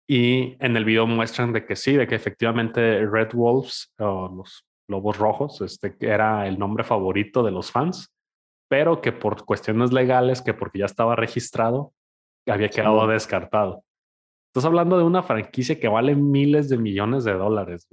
[0.08, 4.68] Y en el video muestran de que sí, de que efectivamente Red Wolves, o los
[4.88, 8.14] Lobos Rojos, este era el nombre favorito de los fans,
[8.68, 11.94] pero que por cuestiones legales, que porque ya estaba registrado,
[12.48, 13.84] había quedado descartado.
[14.50, 17.88] Estás hablando de una franquicia que vale miles de millones de dólares.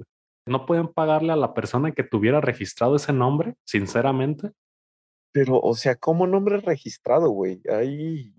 [0.47, 4.51] ¿No pueden pagarle a la persona que tuviera registrado ese nombre, sinceramente?
[5.33, 7.61] Pero, o sea, ¿cómo nombre registrado, güey?
[7.71, 8.35] ¿Hay,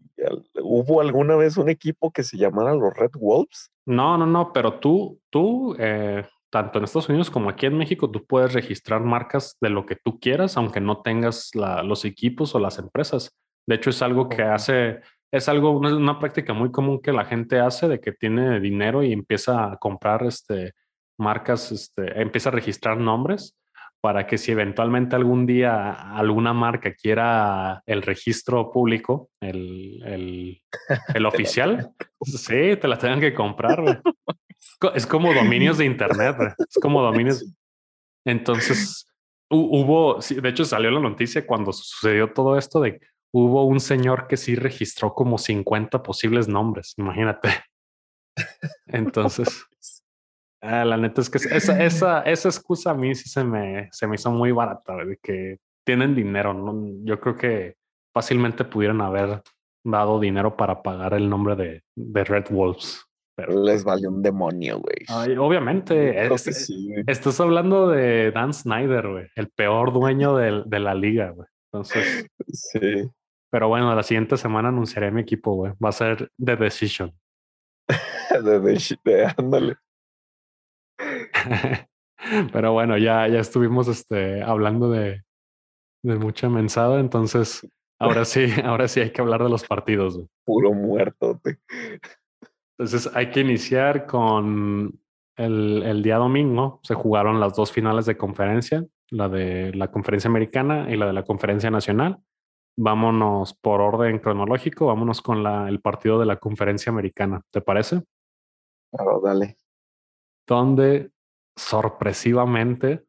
[0.62, 3.72] ¿Hubo alguna vez un equipo que se llamara los Red Wolves?
[3.86, 8.12] No, no, no, pero tú, tú, eh, tanto en Estados Unidos como aquí en México,
[8.12, 12.60] tú puedes registrar marcas de lo que tú quieras, aunque no tengas los equipos o
[12.60, 13.36] las empresas.
[13.68, 15.00] De hecho, es algo que hace,
[15.32, 19.02] es algo, una, una, práctica muy común que la gente hace de que tiene dinero
[19.02, 20.74] y empieza a comprar este,
[21.18, 23.58] marcas, este, empieza a registrar nombres
[24.00, 30.62] para que si eventualmente algún día alguna marca quiera el registro público, el,
[31.16, 31.90] el, oficial,
[32.22, 34.04] sí, te la tengan que comprar.
[34.96, 37.46] Es como dominios de Internet, es como dominios.
[38.26, 39.06] Entonces,
[39.50, 43.00] hubo, de hecho salió la noticia cuando sucedió todo esto de
[43.34, 47.50] hubo un señor que sí registró como 50 posibles nombres, imagínate.
[48.88, 49.66] Entonces,
[50.66, 54.08] Ah, la neta es que esa, esa, esa excusa a mí sí se me, se
[54.08, 56.54] me hizo muy barata, de que tienen dinero.
[56.54, 57.04] ¿no?
[57.04, 57.76] Yo creo que
[58.14, 59.42] fácilmente pudieran haber
[59.84, 63.04] dado dinero para pagar el nombre de, de Red Wolves.
[63.36, 65.38] Pero les valió un demonio, güey.
[65.38, 66.30] obviamente.
[67.08, 71.48] estás hablando de Dan Snyder, güey, el peor dueño de, de la liga, güey.
[71.72, 72.28] Entonces.
[72.52, 73.10] Sí.
[73.52, 75.74] Pero bueno, la siguiente semana anunciaré mi equipo, güey.
[75.84, 77.14] Va a ser The Decision.
[78.30, 79.78] The Decision, ándale.
[82.54, 85.24] Pero bueno, ya, ya estuvimos este, hablando de,
[86.04, 87.68] de mucha mensada, entonces
[88.00, 90.20] ahora sí, ahora sí hay que hablar de los partidos.
[90.46, 91.40] Puro muerto.
[92.78, 95.00] Entonces hay que iniciar con
[95.38, 96.80] el, el, día domingo.
[96.84, 101.14] Se jugaron las dos finales de conferencia, la de la conferencia americana y la de
[101.14, 102.20] la conferencia nacional.
[102.76, 107.42] Vámonos por orden cronológico, vámonos con la, el partido de la conferencia americana.
[107.52, 108.02] ¿Te parece?
[108.92, 109.58] Claro, dale
[110.48, 111.12] donde
[111.56, 113.06] sorpresivamente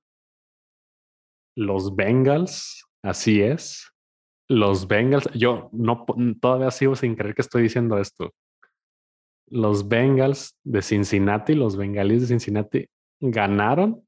[1.57, 3.92] los Bengals, así es,
[4.48, 6.05] los Bengals, yo no
[6.40, 8.35] todavía sigo sin creer que estoy diciendo esto.
[9.55, 12.88] Los Bengals de Cincinnati, los Bengalíes de Cincinnati
[13.21, 14.05] ganaron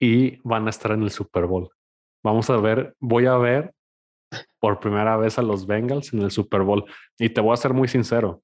[0.00, 1.68] y van a estar en el Super Bowl.
[2.24, 3.74] Vamos a ver, voy a ver
[4.58, 6.86] por primera vez a los Bengals en el Super Bowl.
[7.18, 8.42] Y te voy a ser muy sincero.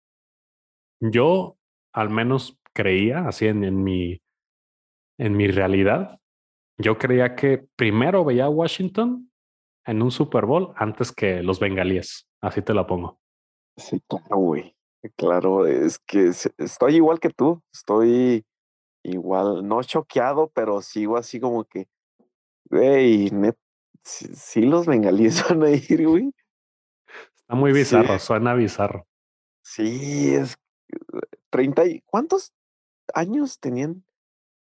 [1.00, 1.56] Yo
[1.94, 4.20] al menos creía, así en, mi,
[5.18, 6.20] en mi realidad,
[6.76, 9.30] yo creía que primero veía a Washington
[9.86, 12.28] en un Super Bowl antes que los bengalíes.
[12.42, 13.18] Así te la pongo.
[13.76, 14.74] Sí, claro, güey.
[15.16, 17.62] Claro, es que estoy igual que tú.
[17.72, 18.44] Estoy
[19.02, 21.88] igual, no choqueado, pero sigo así como que,
[22.70, 23.30] güey,
[24.02, 26.32] sí, los bengalíes van a ir, güey.
[27.36, 29.06] Está muy bizarro, suena bizarro.
[29.62, 30.56] Sí, es
[31.50, 32.52] 30 y ¿cuántos
[33.14, 34.04] años tenían?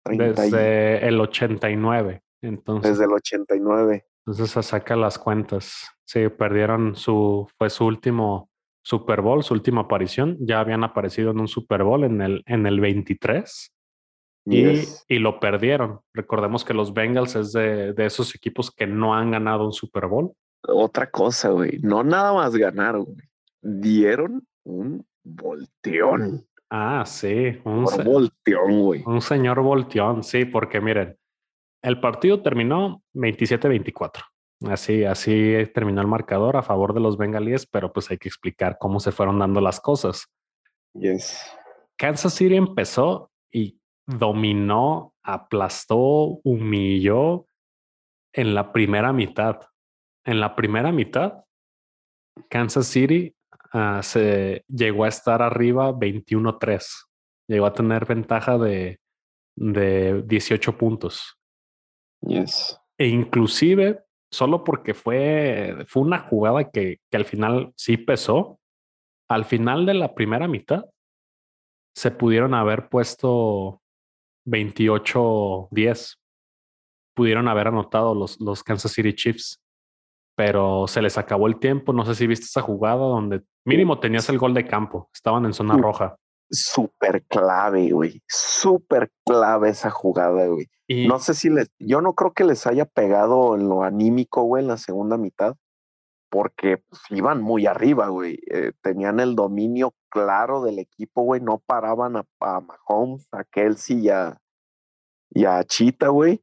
[0.04, 2.22] Desde el 89.
[2.42, 4.06] Entonces, Desde el 89.
[4.24, 5.88] Entonces se saca las cuentas.
[6.04, 8.50] Sí, perdieron su, fue su último
[8.86, 10.36] Super Bowl, su última aparición.
[10.38, 13.74] Ya habían aparecido en un Super Bowl en el, en el 23
[14.44, 14.64] y,
[15.08, 16.02] y, lo perdieron.
[16.14, 20.06] Recordemos que los Bengals es de, de, esos equipos que no han ganado un Super
[20.06, 20.32] Bowl.
[20.68, 21.80] Otra cosa, güey.
[21.82, 23.28] No nada más ganaron, güey.
[23.60, 26.46] Dieron un volteón.
[26.70, 27.58] Ah, sí.
[27.64, 29.02] Un volteón, güey.
[29.04, 31.18] Un señor volteón, sí, porque miren,
[31.82, 34.22] el partido terminó 27-24.
[34.64, 38.78] Así, así terminó el marcador a favor de los bengalíes, pero pues hay que explicar
[38.78, 40.26] cómo se fueron dando las cosas.
[40.94, 41.40] Yes.
[41.96, 47.46] Kansas City empezó y dominó, aplastó, humilló
[48.32, 49.60] en la primera mitad.
[50.24, 51.44] En la primera mitad,
[52.48, 53.36] Kansas City
[53.78, 57.08] Ah, se llegó a estar arriba 21-3.
[57.46, 59.00] Llegó a tener ventaja de,
[59.54, 61.36] de 18 puntos.
[62.22, 62.80] Yes.
[62.96, 68.58] E inclusive, solo porque fue, fue una jugada que, que al final sí pesó,
[69.28, 70.84] al final de la primera mitad
[71.94, 73.80] se pudieron haber puesto
[74.46, 76.18] 28-10.
[77.14, 79.62] Pudieron haber anotado los, los Kansas City Chiefs
[80.36, 81.92] pero se les acabó el tiempo.
[81.92, 85.54] No sé si viste esa jugada donde mínimo tenías el gol de campo, estaban en
[85.54, 86.16] zona roja.
[86.50, 88.22] Súper clave, güey.
[88.28, 90.68] Súper clave esa jugada, güey.
[90.88, 94.62] No sé si les, yo no creo que les haya pegado en lo anímico, güey,
[94.62, 95.56] en la segunda mitad,
[96.30, 98.38] porque pues, iban muy arriba, güey.
[98.50, 101.40] Eh, tenían el dominio claro del equipo, güey.
[101.40, 104.38] No paraban a, Mahomes, a Kelsey y a,
[105.30, 106.42] y a Chita, güey.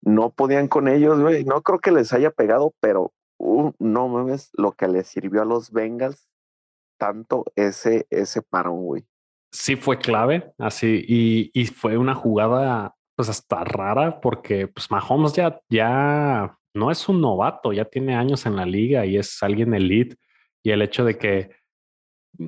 [0.00, 1.44] No podían con ellos, güey.
[1.44, 5.46] No creo que les haya pegado, pero uh, no mames lo que les sirvió a
[5.46, 6.28] los Bengals
[6.98, 9.06] tanto ese, ese parón, güey.
[9.54, 11.04] Sí fue clave, así,
[11.54, 17.20] y, fue una jugada pues hasta rara porque pues Mahomes ya, ya no es un
[17.20, 20.16] novato, ya tiene años en la liga y es alguien elite
[20.64, 21.50] y el hecho de que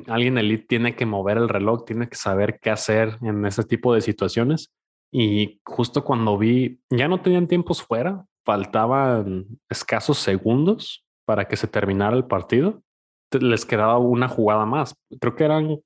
[0.08, 3.94] alguien elite tiene que mover el reloj, tiene que saber qué hacer en ese tipo
[3.94, 4.74] de situaciones
[5.12, 11.68] y justo cuando vi, ya no tenían tiempos fuera, faltaban escasos segundos para que se
[11.68, 12.82] terminara el partido
[13.32, 14.94] les quedaba una jugada más.
[15.20, 15.78] Creo que eran,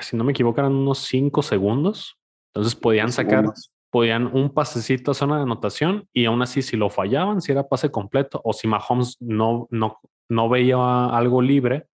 [0.00, 2.18] si no me equivoco, eran unos cinco segundos.
[2.54, 3.44] Entonces podían sacar,
[3.90, 7.68] podían un pasecito a zona de anotación y aún así si lo fallaban, si era
[7.68, 11.86] pase completo o si Mahomes no, no, no veía algo libre,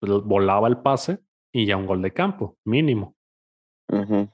[0.00, 1.20] pues volaba el pase
[1.52, 3.14] y ya un gol de campo, mínimo.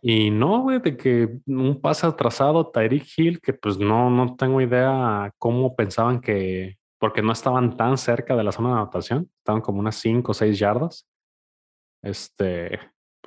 [0.03, 4.61] Y no, güey, de que un pase atrasado, Tyreek Hill, que pues no, no tengo
[4.61, 9.61] idea cómo pensaban que, porque no estaban tan cerca de la zona de anotación, estaban
[9.61, 11.09] como unas 5 o 6 yardas.
[12.05, 12.79] Este,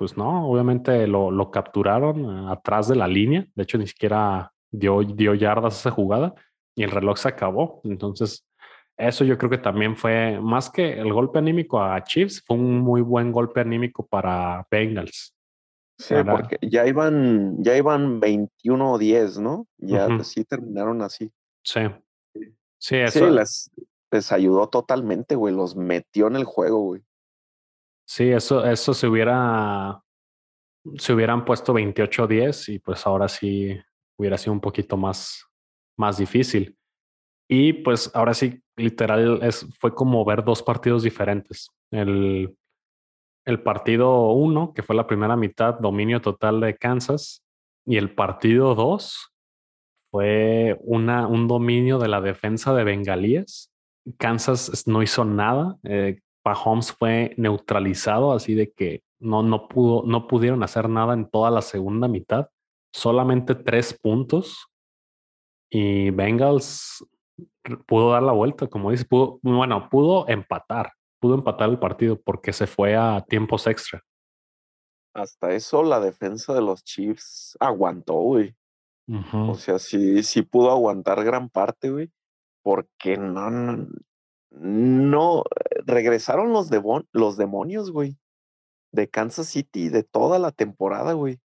[0.02, 4.52] pues no, obviamente lo, lo, capturaron eh, atrás de la línea, de hecho ni siquiera
[4.68, 6.34] dio, dio yardas esa jugada
[6.74, 7.80] y el reloj se acabó.
[7.84, 8.44] Entonces,
[8.96, 12.80] eso yo creo que también fue más que el golpe anímico a Chiefs, fue un
[12.80, 15.36] muy buen golpe anímico para Bengals.
[15.98, 19.68] Sí, porque ya iban, ya iban 21 o 10, ¿no?
[19.78, 21.30] Ya sí terminaron así.
[21.62, 21.82] Sí.
[22.76, 23.30] Sí, eso.
[23.30, 23.70] les,
[24.10, 25.54] les ayudó totalmente, güey.
[25.54, 27.02] Los metió en el juego, güey.
[28.06, 30.02] Sí, eso, eso se hubiera.
[30.96, 33.78] Se hubieran puesto 28-10 y pues ahora sí
[34.18, 35.44] hubiera sido un poquito más,
[35.96, 36.76] más difícil.
[37.48, 41.68] Y pues ahora sí, literal, es, fue como ver dos partidos diferentes.
[41.90, 42.56] El,
[43.44, 47.44] el partido 1, que fue la primera mitad, dominio total de Kansas,
[47.84, 49.32] y el partido 2,
[50.10, 53.72] fue una, un dominio de la defensa de Bengalíes.
[54.18, 55.78] Kansas no hizo nada.
[55.84, 61.30] Eh, Mahomes fue neutralizado, así de que no, no, pudo, no pudieron hacer nada en
[61.30, 62.48] toda la segunda mitad.
[62.92, 64.68] Solamente tres puntos.
[65.70, 67.06] Y Bengals
[67.86, 72.52] pudo dar la vuelta, como dice, pudo, bueno, pudo empatar, pudo empatar el partido porque
[72.52, 74.02] se fue a tiempos extra.
[75.14, 78.54] Hasta eso la defensa de los Chiefs aguantó, güey.
[79.32, 82.10] O sea, sí, sí pudo aguantar gran parte, güey,
[82.62, 83.88] porque no, no,
[84.52, 85.44] no
[85.86, 86.70] regresaron los,
[87.12, 88.18] los demonios, güey,
[88.92, 91.40] de Kansas City de toda la temporada, güey.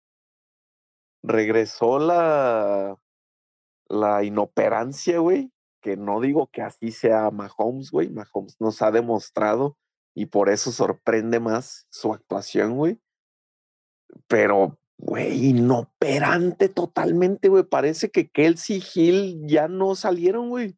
[1.22, 2.98] Regresó la,
[3.88, 8.10] la inoperancia, güey, que no digo que así sea Mahomes, güey.
[8.10, 9.78] Mahomes nos ha demostrado
[10.16, 13.00] y por eso sorprende más su actuación, güey.
[14.28, 17.63] Pero güey, inoperante totalmente, güey.
[17.63, 20.78] Parece que Kelsey Hill ya no salieron, güey.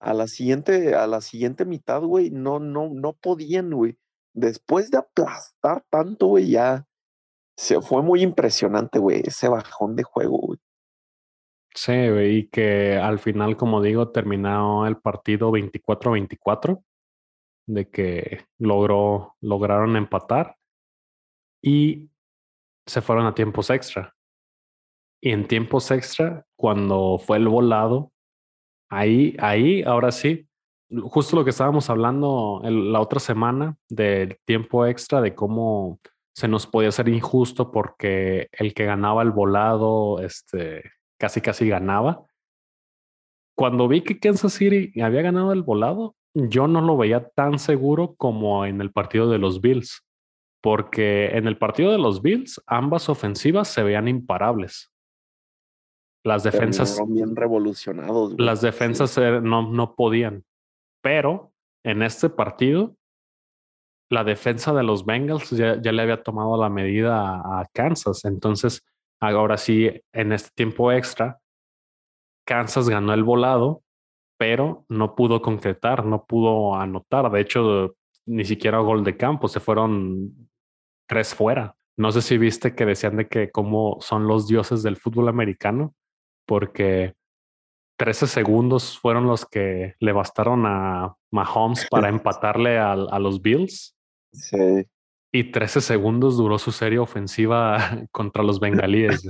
[0.00, 3.98] A la siguiente, a la siguiente mitad, güey, no, no, no podían, güey.
[4.32, 6.86] Después de aplastar tanto, güey, ya
[7.56, 10.60] se fue muy impresionante, güey, ese bajón de juego, güey.
[11.74, 16.82] Sí, güey, y que al final, como digo, terminó el partido 24-24,
[17.66, 20.56] de que logró, lograron empatar.
[21.62, 22.10] Y
[22.86, 24.14] se fueron a tiempos extra.
[25.20, 28.12] Y en tiempos extra, cuando fue el volado,
[28.88, 30.48] ahí, ahí, ahora sí,
[31.02, 36.00] justo lo que estábamos hablando la otra semana del tiempo extra, de cómo
[36.34, 40.84] se nos podía hacer injusto porque el que ganaba el volado, este,
[41.18, 42.24] casi casi ganaba.
[43.56, 48.14] Cuando vi que Kansas City había ganado el volado, yo no lo veía tan seguro
[48.16, 50.04] como en el partido de los Bills
[50.60, 54.90] porque en el partido de los Bills ambas ofensivas se veían imparables.
[56.28, 57.00] Las defensas...
[57.08, 58.34] bien revolucionados.
[58.38, 60.44] Las defensas no, no podían.
[61.02, 61.52] Pero
[61.84, 62.96] en este partido,
[64.10, 68.26] la defensa de los Bengals ya, le había tomado la medida a, Kansas.
[68.26, 68.84] Entonces,
[69.20, 71.40] ahora sí, en este tiempo extra,
[72.46, 73.82] Kansas ganó el volado,
[74.38, 77.30] pero no pudo concretar, no pudo anotar.
[77.30, 77.94] De hecho,
[78.26, 80.50] ni siquiera gol de campo, se fueron
[81.08, 81.74] tres fuera.
[81.96, 85.94] No sé si viste que decían de que cómo son los dioses del fútbol americano,
[86.48, 87.14] porque
[87.98, 93.94] 13 segundos fueron los que le bastaron a Mahomes para empatarle a, a los Bills.
[94.32, 94.86] Sí.
[95.32, 97.78] y 13 segundos duró su serie ofensiva
[98.10, 99.28] contra los bengalíes.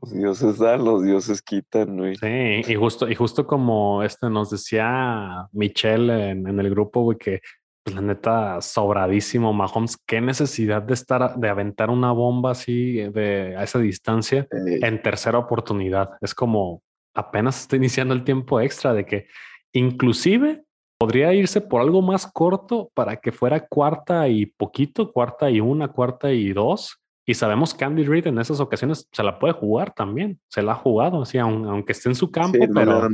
[0.00, 2.16] Los dioses dan, los dioses quitan, güey.
[2.16, 7.16] Sí, y justo, y justo como este nos decía Michelle en, en el grupo, güey,
[7.16, 7.40] que
[7.84, 9.98] pues la neta, sobradísimo Mahomes.
[10.06, 15.38] Qué necesidad de estar, de aventar una bomba así de, a esa distancia en tercera
[15.38, 16.12] oportunidad.
[16.22, 16.82] Es como
[17.14, 19.26] apenas está iniciando el tiempo extra de que
[19.72, 20.64] inclusive
[20.98, 25.88] podría irse por algo más corto para que fuera cuarta y poquito, cuarta y una,
[25.88, 26.98] cuarta y dos.
[27.26, 30.40] Y sabemos que Andy Reid en esas ocasiones se la puede jugar también.
[30.48, 33.08] Se la ha jugado, así, aunque esté en su campo, pero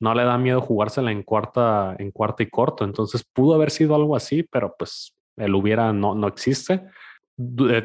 [0.00, 2.84] no le da miedo jugársela en cuarta, en cuarta y corto.
[2.84, 6.84] Entonces pudo haber sido algo así, pero pues el hubiera no, no existe.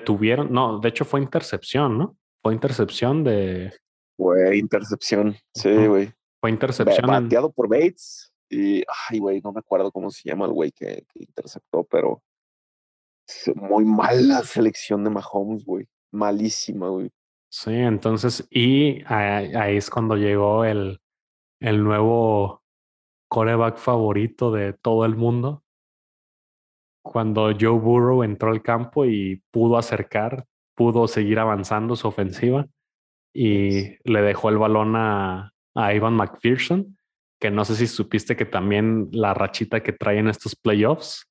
[0.06, 2.18] Tuvieron, no, de hecho fue intercepción, ¿no?
[2.42, 3.74] Fue intercepción de.
[4.18, 6.14] Fue intercepción, sí, güey.
[6.40, 7.08] Fue intercepción.
[7.08, 8.32] Bateado por Bates.
[8.50, 12.22] Y, ay, güey, no me acuerdo cómo se llama el güey que, interceptó, pero
[13.56, 15.88] muy mala selección de Mahomes, güey.
[16.12, 17.10] Malísima, güey.
[17.50, 21.00] Sí, entonces, y ahí es cuando llegó el,
[21.62, 22.64] el nuevo
[23.30, 25.64] coreback favorito de todo el mundo.
[27.04, 30.46] Cuando Joe Burrow entró al campo y pudo acercar,
[30.76, 32.68] pudo seguir avanzando su ofensiva
[33.34, 36.98] y le dejó el balón a, a Ivan McPherson,
[37.40, 41.28] que no sé si supiste que también la rachita que trae en estos playoffs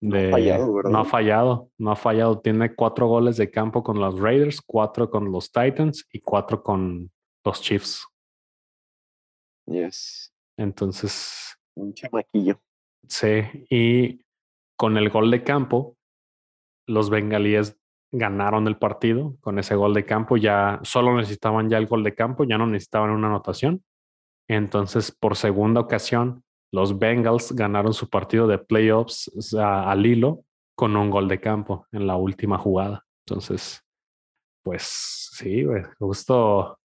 [0.00, 2.40] de, no, ha fallado, no ha fallado, no ha fallado.
[2.40, 7.10] Tiene cuatro goles de campo con los Raiders, cuatro con los Titans y cuatro con
[7.44, 8.06] los Chiefs.
[9.66, 10.32] Yes.
[10.56, 11.56] Entonces.
[11.74, 12.60] Un chamaquillo.
[13.08, 14.24] Sí, y
[14.76, 15.96] con el gol de campo,
[16.86, 17.76] los bengalíes
[18.12, 20.36] ganaron el partido con ese gol de campo.
[20.36, 23.84] Ya solo necesitaban ya el gol de campo, ya no necesitaban una anotación.
[24.48, 30.44] Entonces, por segunda ocasión, los Bengals ganaron su partido de playoffs al hilo
[30.76, 33.04] con un gol de campo en la última jugada.
[33.26, 33.82] Entonces,
[34.62, 34.82] pues
[35.32, 35.64] sí,
[35.98, 36.78] justo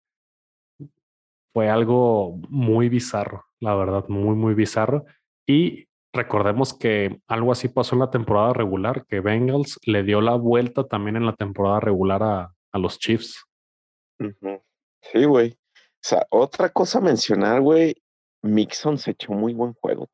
[1.53, 5.05] fue algo muy bizarro, la verdad, muy, muy bizarro.
[5.47, 10.35] Y recordemos que algo así pasó en la temporada regular, que Bengals le dio la
[10.35, 13.45] vuelta también en la temporada regular a, a los Chiefs.
[15.01, 15.51] Sí, güey.
[15.51, 17.95] O sea, otra cosa a mencionar, güey,
[18.41, 20.07] Mixon se echó muy buen juego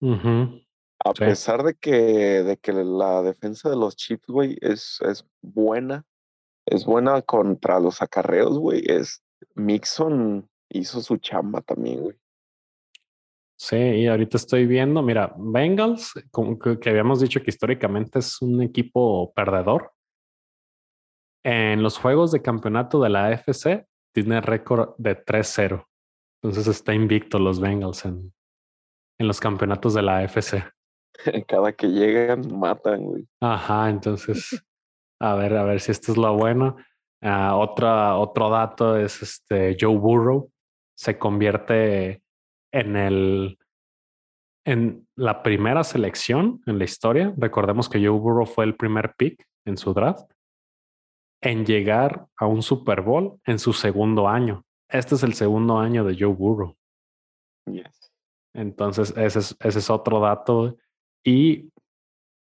[0.00, 0.66] también.
[1.02, 1.92] A pesar de que,
[2.42, 6.04] de que la defensa de los Chiefs, güey, es, es buena,
[6.66, 9.22] es buena contra los acarreos, güey, es,
[9.54, 12.16] Mixon hizo su chamba también, güey.
[13.60, 18.62] Sí, y ahorita estoy viendo, mira, Bengals, como que, habíamos dicho que históricamente es un
[18.62, 19.92] equipo perdedor.
[21.44, 25.84] En los juegos de campeonato de la AFC tiene récord de 3-0.
[26.42, 28.32] Entonces está invicto los Bengals en,
[29.18, 30.64] en los campeonatos de la AFC.
[31.46, 33.28] Cada que llegan, matan, güey.
[33.42, 34.64] Ajá, entonces,
[35.20, 36.76] a ver, a ver si esto es lo bueno.
[37.22, 40.50] Uh, otra, otro dato es este Joe Burrow
[41.00, 42.22] se convierte
[42.72, 43.58] en el
[44.66, 47.32] en la primera selección en la historia.
[47.36, 50.30] Recordemos que Joe Burrow fue el primer pick en su draft
[51.42, 54.64] en llegar a un Super Bowl en su segundo año.
[54.90, 56.76] Este es el segundo año de Joe Burrow.
[57.66, 58.12] Yes.
[58.54, 60.76] Entonces, ese es, ese es otro dato.
[61.24, 61.72] Y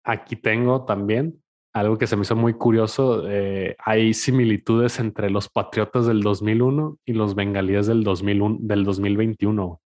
[0.06, 1.44] aquí tengo también
[1.76, 7.00] algo que se me hizo muy curioso, eh, hay similitudes entre los Patriotas del 2001
[7.06, 9.82] y los Bengalíes del, 2001, del 2021.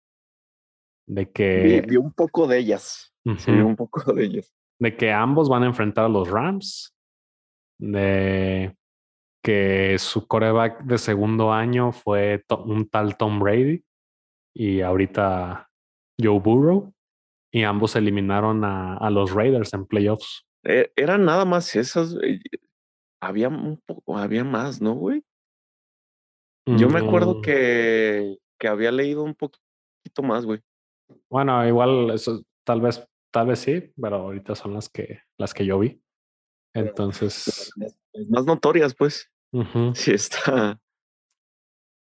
[1.07, 1.85] De que...
[1.87, 3.15] Vi, un poco de ellas.
[3.37, 4.51] Sí, un poco de ellas.
[4.81, 6.97] De que ambos van a enfrentar a los Rams.
[7.79, 8.75] De
[9.43, 13.85] que su coreback de segundo año fue un tal Tom Brady
[14.57, 15.69] y ahorita
[16.19, 16.95] Joe Burrow.
[17.53, 20.44] Y ambos eliminaron a, a los Raiders en playoffs.
[20.65, 22.17] Eh, eran nada más esas,
[23.21, 25.23] Había un poco, había más, ¿no, güey?
[26.67, 27.43] Yo me acuerdo mm.
[27.43, 30.61] que, que había leído un poquito más, güey.
[31.29, 35.67] Bueno, igual eso tal vez, tal vez sí, pero ahorita son las que, las que
[35.67, 36.01] yo vi.
[36.75, 37.71] Entonces.
[38.29, 39.31] más notorias, pues.
[39.95, 40.81] Sí está.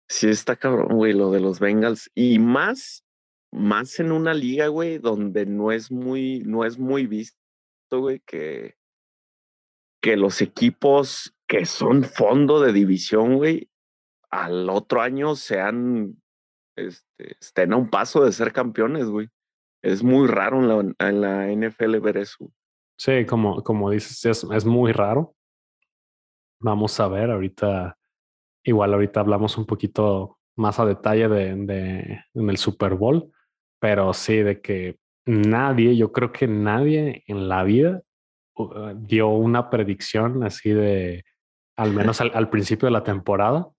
[0.10, 2.10] Sí está cabrón, güey, lo de los Bengals.
[2.14, 3.04] Y más,
[3.52, 7.08] más en una liga, güey, donde no es muy, no es muy
[8.00, 8.76] güey, que,
[10.02, 13.70] que los equipos que son fondo de división, güey,
[14.30, 16.22] al otro año sean,
[16.76, 19.30] este, estén a un paso de ser campeones, güey.
[19.84, 20.68] Es muy raro en
[20.98, 22.52] la, en la NFL ver eso.
[22.98, 25.36] Sí, como, como dices, es, es muy raro.
[26.60, 27.98] Vamos a ver, ahorita,
[28.64, 33.32] igual ahorita hablamos un poquito más a detalle de, de en el Super Bowl,
[33.80, 38.02] pero sí, de que nadie, yo creo que nadie en la vida
[38.56, 41.26] uh, dio una predicción así de,
[41.78, 43.70] al menos al, principio de la temporada,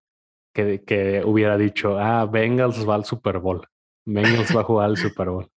[0.55, 3.67] que, que, hubiera dicho, ah, Bengals va al Super Bowl.
[4.07, 5.49] Bengals va a jugar al Super Bowl.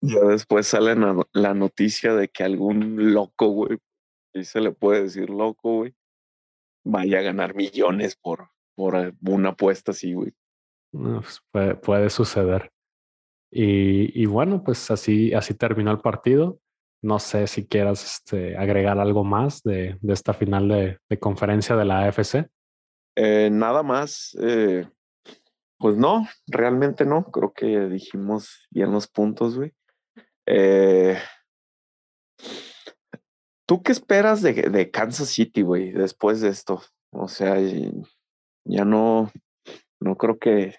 [0.00, 0.96] Ya después sale
[1.32, 3.78] la noticia de que algún loco, güey,
[4.34, 5.94] y se le puede decir loco, güey,
[6.84, 10.32] vaya a ganar millones por, por una apuesta así, güey.
[10.90, 12.71] Pues, puede, puede, suceder.
[13.54, 16.58] Y, bueno, pues así, así terminó el partido.
[17.02, 21.84] No sé si quieras este, agregar algo más de, esta final de, de, conferencia de
[21.84, 22.48] la AFC.
[23.14, 24.34] Eh, nada más.
[24.40, 24.88] Eh,
[25.78, 27.24] pues no, realmente no.
[27.24, 29.74] Creo que dijimos bien los puntos, güey.
[30.46, 31.18] Eh,
[33.66, 36.80] ¿Tú qué esperas de, de Kansas City, güey, después de esto?
[37.10, 37.56] O sea,
[38.64, 39.30] ya no,
[40.00, 40.74] no creo que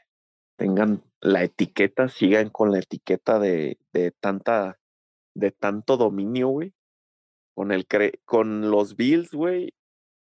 [0.63, 4.79] tengan la etiqueta, sigan con la etiqueta de, de tanta,
[5.35, 6.73] de tanto dominio, güey.
[7.53, 7.85] Con el
[8.23, 9.73] con los Bills, güey,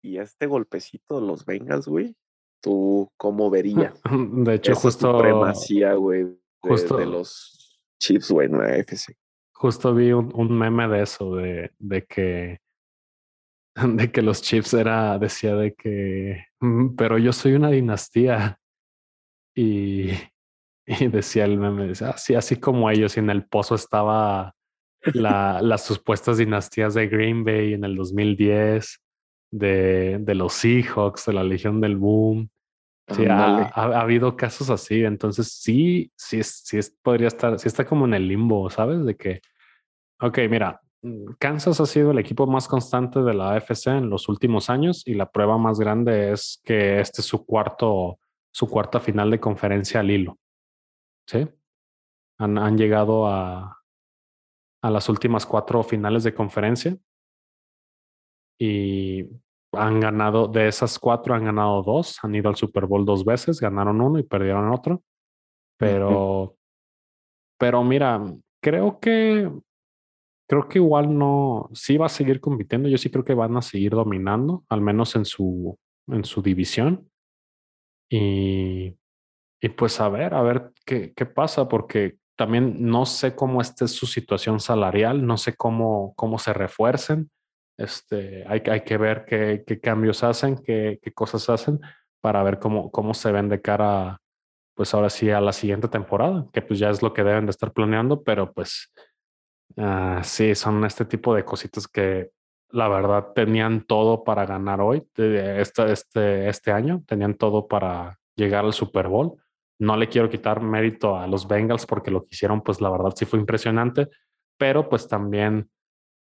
[0.03, 2.17] y este golpecito de los Bengals, güey.
[2.63, 4.01] ¿Tú cómo verías?
[4.11, 5.13] De hecho, justo.
[5.13, 9.15] Supremacía, güey, de, de, los Chiefs, güey, en la FC.
[9.53, 12.61] Justo vi un, un meme de eso, de, de que
[13.95, 18.60] de que los Chiefs era, decía de que, mm, pero yo soy una dinastía.
[19.55, 20.11] Y,
[20.87, 24.55] y decía el meme, así, así como ellos, y en el pozo estaba
[25.15, 29.01] la, las supuestas dinastías de Green Bay en el 2010,
[29.53, 32.51] de, de los Seahawks, de la Legión del Boom.
[33.09, 38.05] Sí, ha, ha, habido casos así, entonces sí, sí, sí podría estar, sí está como
[38.05, 39.05] en el limbo, ¿sabes?
[39.05, 39.41] De que,
[40.21, 44.29] ok, mira, Mm, Kansas ha sido el equipo más constante de la AFC en los
[44.29, 48.19] últimos años y la prueba más grande es que este es su cuarto,
[48.53, 50.39] su cuarta final de conferencia al hilo.
[51.27, 51.49] ¿Sí?
[52.39, 53.81] Han, han llegado a,
[54.83, 56.97] a las últimas cuatro finales de conferencia
[58.59, 59.27] y
[59.73, 63.61] han ganado, de esas cuatro han ganado dos, han ido al Super Bowl dos veces,
[63.61, 65.03] ganaron uno y perdieron otro.
[65.79, 66.57] Pero,
[67.59, 68.23] pero mira,
[68.61, 69.51] creo que
[70.49, 72.89] creo que igual no, sí va a seguir compitiendo.
[72.89, 75.79] Yo sí creo que van a seguir dominando, al menos en su,
[76.09, 77.10] en su división.
[78.11, 78.97] Y,
[79.61, 83.87] y pues a ver, a ver qué, qué pasa, porque también no sé cómo esté
[83.89, 87.31] su situación salarial, no sé cómo, cómo se refuercen.
[87.79, 91.81] Este, hay, hay que ver qué, qué cambios hacen, qué, qué, cosas hacen
[92.21, 94.21] para ver cómo, cómo se ven de cara,
[94.75, 97.51] pues ahora sí, a la siguiente temporada, que pues ya es lo que deben de
[97.51, 98.93] estar planeando, pero pues
[99.77, 102.31] Ah, sí, son este tipo de cositas que
[102.73, 108.65] la verdad tenían todo para ganar hoy, este, este, este año, tenían todo para llegar
[108.65, 109.37] al Super Bowl.
[109.79, 113.13] No le quiero quitar mérito a los Bengals porque lo que hicieron, pues la verdad
[113.17, 114.09] sí fue impresionante,
[114.59, 115.71] pero pues también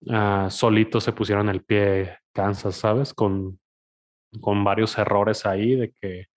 [0.02, 3.14] uh, solitos se pusieron el pie Kansas, ¿sabes?
[3.14, 3.60] Con,
[4.42, 6.28] con varios errores ahí de que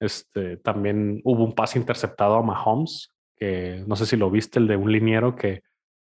[0.00, 4.68] este, también hubo un pase interceptado a Mahomes, que no sé si lo viste, el
[4.68, 5.62] de un liniero que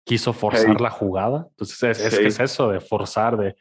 [0.06, 1.47] quiso forzar la jugada.
[1.49, 3.56] Entonces es, es, eso de forzar, de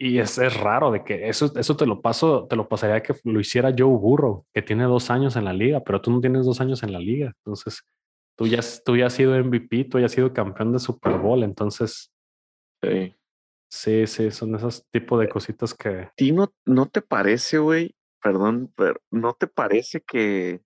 [0.00, 3.14] y es, es, raro de que eso, eso te lo paso, te lo pasaría que
[3.24, 6.46] lo hiciera Joe Burrow, que tiene dos años en la liga, pero tú no tienes
[6.46, 7.32] dos años en la liga.
[7.38, 7.82] Entonces,
[8.36, 11.42] tú ya, tú ya has sido MVP, tú ya has sido campeón de Super Bowl.
[11.42, 12.12] Entonces,
[12.80, 13.16] sí,
[13.68, 16.08] sí, sí son esos tipos de cositas que.
[16.16, 17.96] ¿Ti no, no te parece, güey?
[18.22, 20.60] Perdón, pero ¿no te parece que,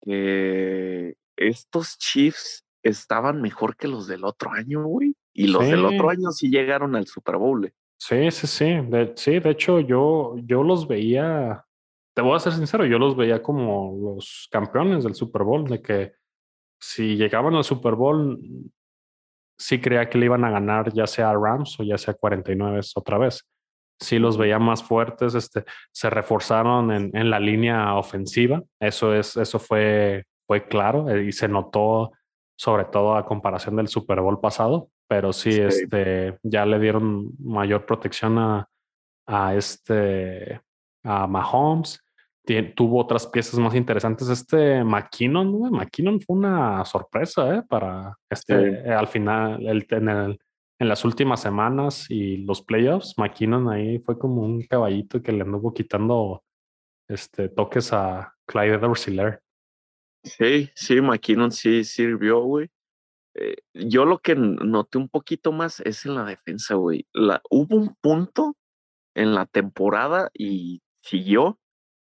[0.00, 5.14] que estos Chiefs estaban mejor que los del otro año, güey.
[5.32, 7.66] Y los del otro año sí llegaron al Super Bowl.
[7.66, 7.72] Eh.
[7.98, 8.64] Sí, sí, sí.
[8.88, 11.64] De, sí, de hecho, yo, yo los veía,
[12.14, 15.82] te voy a ser sincero, yo los veía como los campeones del Super Bowl, de
[15.82, 16.12] que
[16.80, 18.40] si llegaban al Super Bowl,
[19.58, 22.80] sí creía que le iban a ganar ya sea Rams o ya sea a 49
[22.94, 23.46] otra vez.
[24.00, 28.62] Sí los veía más fuertes, este, se reforzaron en, en la línea ofensiva.
[28.80, 32.12] Eso es, eso fue, fue claro eh, y se notó
[32.60, 37.86] sobre todo a comparación del Super Bowl pasado, pero sí, este, ya le dieron mayor
[37.86, 38.68] protección a,
[39.26, 40.60] a este,
[41.02, 42.04] a Mahomes.
[42.76, 44.28] tuvo otras piezas más interesantes.
[44.28, 47.62] Este McKinnon, McKinnon fue una sorpresa ¿eh?
[47.66, 50.38] para este, eh, al final, el, en, el,
[50.78, 55.44] en las últimas semanas y los playoffs, McKinnon ahí fue como un caballito que le
[55.44, 56.44] anduvo quitando
[57.08, 59.08] este, toques a Clyde Edwards
[60.24, 62.68] Sí, sí, McKinnon sí sirvió, güey.
[63.34, 67.06] Eh, yo lo que noté un poquito más es en la defensa, güey.
[67.12, 68.56] La, hubo un punto
[69.14, 71.58] en la temporada y siguió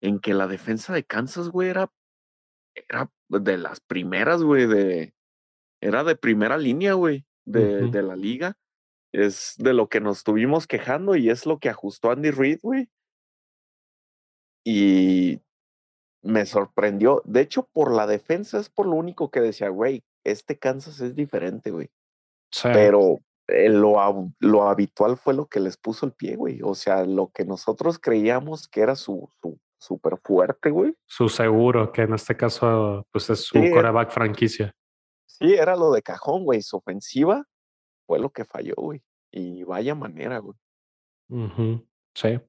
[0.02, 1.92] en que la defensa de Kansas, güey, era,
[2.76, 5.14] era de las primeras, güey, de,
[5.82, 8.58] era de primera línea, güey, de, de la liga.
[9.14, 12.90] Es de lo que nos estuvimos quejando y es lo que ajustó Andy Reid, güey.
[14.66, 15.42] Y
[16.22, 17.22] me sorprendió.
[17.26, 21.16] De hecho, por la defensa es por lo único que decía, güey, este Kansas es
[21.16, 21.90] diferente, güey.
[22.64, 26.62] Pero eh, lo, lo, habitual fue lo que les puso el pie, güey.
[26.64, 30.96] O sea, lo que nosotros creíamos que era su, su súper fuerte, güey.
[31.06, 34.76] Su seguro, que en este caso, pues es su coreback franquicia.
[35.26, 36.62] Sí, era lo de cajón, güey.
[36.62, 37.46] Su ofensiva
[38.06, 39.02] fue lo que falló, güey.
[39.32, 40.58] Y vaya manera, güey.
[42.14, 42.40] Sí.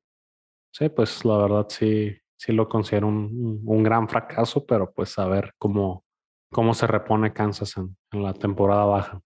[0.72, 5.28] Sí, pues la verdad sí, sí lo considero un, un, gran fracaso, pero pues a
[5.28, 6.04] ver cómo,
[6.50, 9.20] cómo se repone Kansas en, en la temporada baja.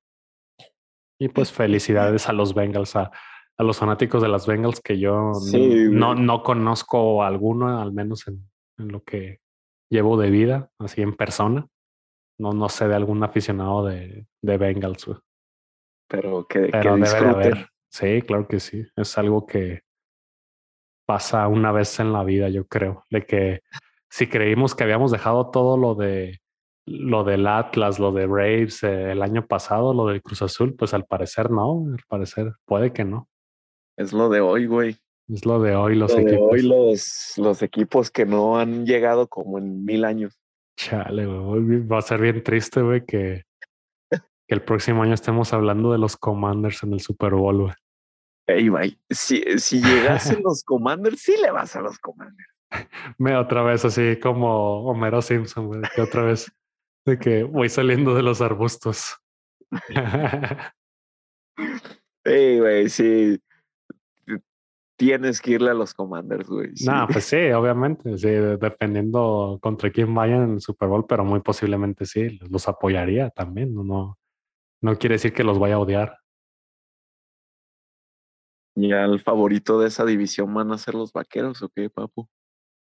[1.19, 3.11] Y pues felicidades a los Bengals, a,
[3.57, 5.33] a los fanáticos de las Bengals que yo
[5.91, 8.47] no, no conozco alguno, al menos en,
[8.79, 9.41] en, lo que
[9.91, 11.67] llevo de vida, así en persona.
[12.39, 15.11] No, no sé de algún aficionado de, de Bengals.
[16.07, 17.69] Pero que, Pero debe de haber.
[17.91, 18.87] Sí, claro que sí.
[18.95, 19.86] Es algo que
[21.07, 23.05] pasa una vez en la vida, yo creo.
[23.11, 23.61] De que
[24.11, 26.41] si creímos que habíamos dejado todo lo de
[26.87, 30.95] lo del Atlas, lo de Braves eh, el año pasado, lo del Cruz Azul, pues
[30.95, 33.29] al parecer no, al parecer puede que no.
[33.97, 34.97] Es lo de hoy, güey.
[35.29, 36.39] Es lo de hoy los lo equipos.
[36.39, 40.39] De hoy los, los equipos que no han llegado como en mil años.
[40.77, 41.81] Chale, güey.
[41.81, 43.43] Va a ser bien triste, güey, que,
[44.11, 47.75] que el próximo año estemos hablando de los Commanders en el Super Bowl, güey.
[48.47, 52.49] Ey, güey, si, si llegasen los Commanders, sí le vas a los Commanders.
[53.19, 56.51] Me otra vez así como Homero Simpson, güey, que otra vez
[57.05, 59.17] de que voy saliendo de los arbustos.
[62.25, 63.41] Ey, güey, sí
[64.97, 66.71] tienes que irle a los Commanders, güey.
[66.85, 71.41] No, pues sí, obviamente, sí, dependiendo contra quién vayan en el Super Bowl, pero muy
[71.41, 74.19] posiblemente sí, los apoyaría también, no,
[74.81, 76.19] no, quiere decir que los vaya a odiar.
[78.77, 82.29] ¿Ya el favorito de esa división van a ser los vaqueros o qué, papu?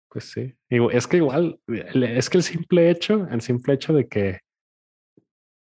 [0.10, 4.40] Pues sí, es que igual, es que el simple hecho, el simple hecho de que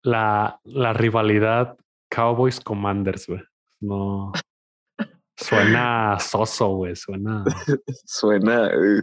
[0.03, 1.77] la, la rivalidad
[2.09, 3.41] Cowboys Commanders, güey,
[3.81, 4.31] no,
[5.37, 6.95] Suena soso, güey.
[6.95, 7.43] Suena.
[8.05, 8.67] suena.
[8.67, 9.01] Eh,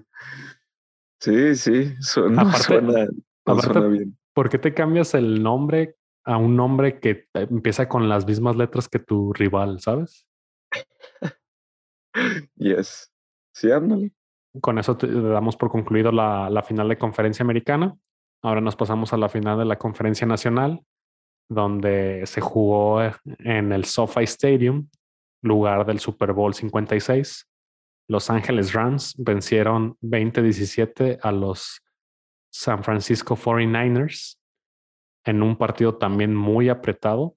[1.21, 1.95] sí, sí.
[2.01, 3.07] Suena, suena,
[3.45, 4.19] suena bien.
[4.35, 8.89] ¿Por qué te cambias el nombre a un nombre que empieza con las mismas letras
[8.89, 10.27] que tu rival, sabes?
[12.57, 13.11] yes.
[13.55, 13.69] Sí.
[14.61, 17.97] Con eso te damos por concluido la, la final de conferencia americana.
[18.43, 20.85] Ahora nos pasamos a la final de la conferencia nacional,
[21.49, 24.89] donde se jugó en el SoFi Stadium
[25.43, 27.49] lugar del Super Bowl 56.
[28.09, 31.83] Los Ángeles Rams vencieron 20-17 a los
[32.53, 34.37] San Francisco 49ers
[35.25, 37.37] en un partido también muy apretado.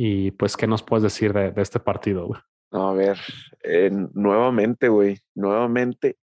[0.00, 2.30] Y pues, ¿qué nos puedes decir de, este partido?
[2.70, 3.18] A ver,
[4.14, 6.18] nuevamente, güey, nuevamente.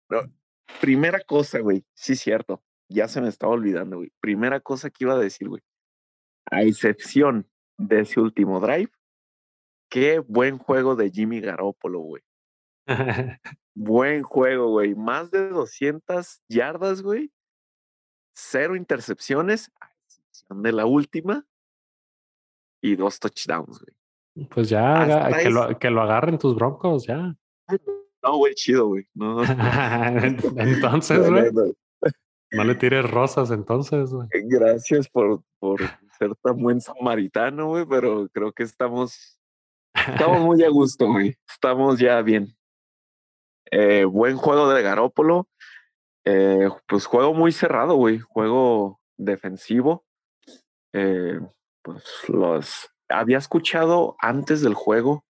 [0.79, 4.13] primera cosa, güey, sí, cierto, ya se me estaba olvidando, güey.
[4.21, 5.61] Primera cosa que iba a decir, güey,
[6.49, 8.91] a excepción de ese último drive,
[9.89, 12.23] Qué buen juego de Jimmy Garoppolo, güey.
[13.75, 14.95] buen juego, güey.
[14.95, 17.31] Más de 200 yardas, güey.
[18.33, 19.71] Cero intercepciones,
[20.49, 21.45] de la última.
[22.85, 24.47] Y dos touchdowns, güey.
[24.49, 27.35] Pues ya, que lo, que lo, agarren tus broncos, ya.
[28.21, 29.07] No, güey, chido, güey.
[29.13, 29.43] No.
[30.57, 31.51] entonces, güey.
[32.51, 34.27] No, le tires rosas, entonces, güey.
[34.45, 35.79] Gracias por, por
[36.19, 39.35] ser tan buen samaritano, güey, pero creo que estamos
[39.95, 41.35] Estamos muy a gusto, güey.
[41.47, 42.55] Estamos ya bien.
[43.71, 45.47] Eh, buen juego de Garópolo.
[46.25, 48.19] Eh, pues juego muy cerrado, güey.
[48.19, 50.05] Juego defensivo.
[50.93, 51.39] Eh,
[51.85, 55.23] pues los había escuchado antes del juego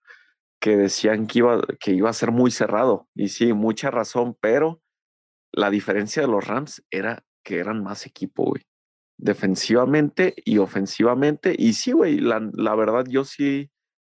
[0.62, 3.10] que decían que iba, que iba a ser muy cerrado.
[3.14, 4.82] Y sí, mucha razón, pero
[5.52, 8.64] la diferencia de los Rams era que eran más equipo, güey.
[9.18, 11.54] Defensivamente y ofensivamente.
[11.58, 13.70] Y sí, güey, la, la verdad yo sí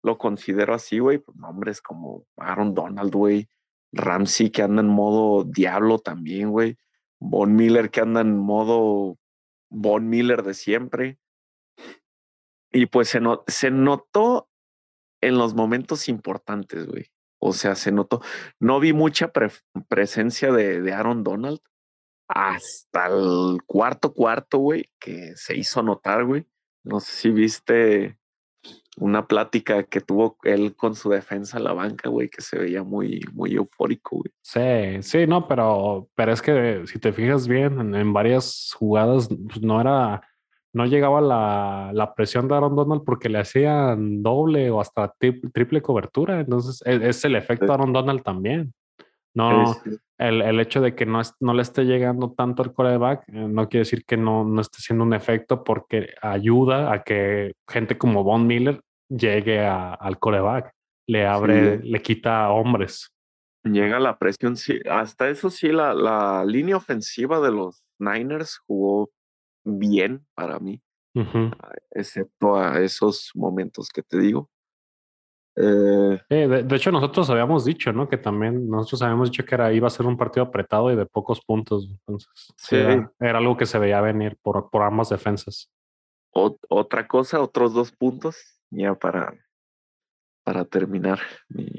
[0.04, 3.48] lo considero así, güey, pues nombres como Aaron Donald, güey,
[3.92, 6.78] Ramsey que anda en modo diablo también, güey,
[7.18, 9.18] Von Miller que anda en modo
[9.70, 11.18] Von Miller de siempre.
[12.72, 14.48] Y pues se, se notó
[15.20, 17.06] en los momentos importantes, güey.
[17.40, 18.20] O sea, se notó.
[18.58, 19.32] No vi mucha
[19.88, 21.60] presencia de, de Aaron Donald
[22.28, 26.46] hasta el cuarto cuarto, güey, que se hizo notar, güey.
[26.84, 28.18] No sé si viste
[28.98, 32.82] una plática que tuvo él con su defensa a la banca, güey, que se veía
[32.82, 34.32] muy, muy eufórico, güey.
[34.42, 39.62] Sí, sí, no, pero, pero es que si te fijas bien, en, varias jugadas pues,
[39.62, 40.22] no era,
[40.74, 45.82] no llegaba la, la, presión de Aaron Donald porque le hacían doble o hasta triple
[45.82, 46.40] cobertura.
[46.40, 48.72] Entonces e, es, el efecto Aaron Donald también.
[49.34, 49.76] No,
[50.18, 53.68] el, el, hecho de que no, no le esté llegando tanto el coreback eh, no
[53.68, 58.24] quiere decir que no, no esté siendo un efecto porque ayuda a que gente como
[58.24, 60.72] Von Miller llegue a, al coreback,
[61.06, 63.10] le abre, le quita hombres.
[63.64, 64.80] Llega la presión, sí.
[64.90, 69.10] Hasta eso sí, la, la línea ofensiva de los Niners jugó
[69.68, 70.80] bien para mí,
[71.90, 74.48] excepto a esos momentos que te digo.
[75.60, 78.08] Eh, de, hecho, nosotros habíamos dicho, ¿no?
[78.08, 81.04] Que también nosotros habíamos dicho que era, iba a ser un partido apretado y de
[81.04, 81.88] pocos puntos.
[81.90, 82.76] Entonces, sí.
[82.76, 85.68] era, algo que se veía venir por, por ambas defensas.
[86.30, 89.34] otra cosa, otros dos puntos, ya para,
[90.44, 91.74] para terminar mi,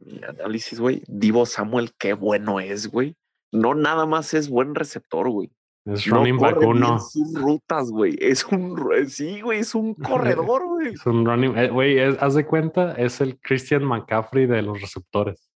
[0.00, 1.02] mi análisis, güey.
[1.06, 3.16] Divo Samuel, qué bueno es, güey.
[3.52, 5.52] No nada más es buen receptor, güey.
[5.94, 6.98] Es running back uno.
[6.98, 8.16] Sus rutas, güey.
[8.20, 8.76] Es un,
[9.08, 10.88] sí, güey, es un corredor, güey.
[10.88, 15.50] es un running, eh, güey, haz de cuenta, es el Christian McCaffrey de los receptores.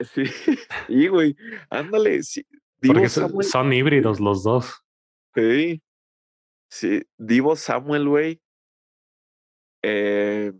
[0.00, 0.24] Sí,
[0.88, 1.34] y güey,
[1.70, 2.22] ándale.
[2.22, 2.46] Sí.
[2.86, 4.84] Porque son híbridos los dos.
[5.34, 5.82] Sí,
[6.70, 8.40] sí, Divo Samuel, güey.
[9.82, 10.52] Eh,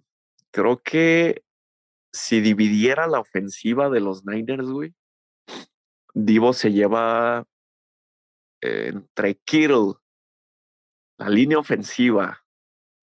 [0.50, 1.42] creo que
[2.10, 4.94] si dividiera la ofensiva de los Niners, güey,
[6.14, 7.46] Divo se lleva
[8.88, 9.94] entre Kittle,
[11.18, 12.44] la línea ofensiva,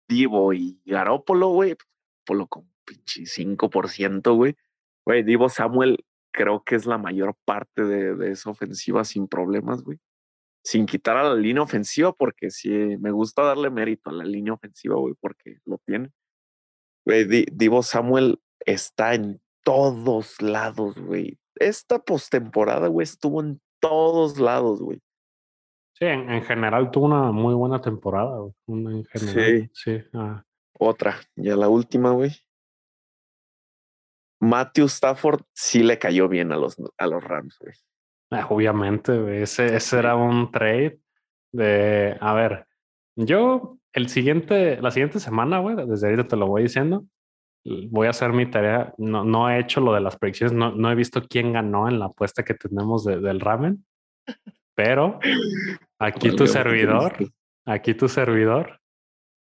[0.08, 1.76] Divo y Garópolo, güey,
[2.24, 4.56] Polo con pinche 5%, güey.
[5.04, 9.82] Güey, Divo Samuel creo que es la mayor parte de, de esa ofensiva sin problemas,
[9.82, 9.98] güey.
[10.64, 14.52] Sin quitar a la línea ofensiva, porque sí, me gusta darle mérito a la línea
[14.52, 16.10] ofensiva, güey, porque lo tiene.
[17.06, 21.38] Güey, Divo Samuel está en todos lados, güey.
[21.56, 25.00] Esta postemporada, güey, estuvo en todos lados, güey.
[26.00, 28.38] Sí, en, general tuvo una muy buena temporada.
[28.66, 29.98] en general, sí.
[29.98, 30.42] sí ah.
[30.78, 32.32] Otra, ya la última, güey.
[34.40, 37.74] Matthew Stafford sí le cayó bien a los, a los Rams, güey.
[38.30, 39.42] Ah, obviamente, güey.
[39.42, 40.98] Ese, ese era un trade
[41.52, 42.66] de, a ver,
[43.14, 47.04] yo el siguiente, la siguiente semana, güey, desde ahorita te lo voy diciendo,
[47.90, 48.94] voy a hacer mi tarea.
[48.96, 51.98] No, no he hecho lo de las predicciones, no, no he visto quién ganó en
[51.98, 53.84] la apuesta que tenemos del ramen,
[54.74, 55.20] pero
[56.00, 57.14] Aquí tu servidor,
[57.66, 58.80] aquí tu servidor,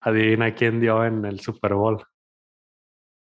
[0.03, 2.03] adivina quién dio en el Super Bowl.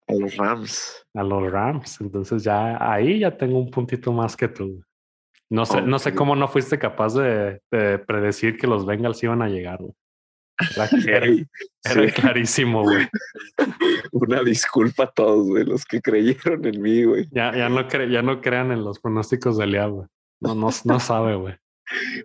[0.07, 1.05] A los Rams.
[1.13, 2.01] A los Rams.
[2.01, 4.84] Entonces ya ahí ya tengo un puntito más que tú.
[5.51, 7.61] No sé, no sé cómo no fuiste capaz de,
[8.07, 9.80] predecir que los Bengals iban a llegar.
[11.07, 11.28] Era,
[12.15, 13.07] clarísimo, güey.
[14.13, 17.28] Una disculpa a todos, güey, los que creyeron en mí, güey.
[17.32, 20.07] Ya, ya, no, ya no crean en los pronósticos del güey.
[20.39, 21.61] No, no, no sabe, güey.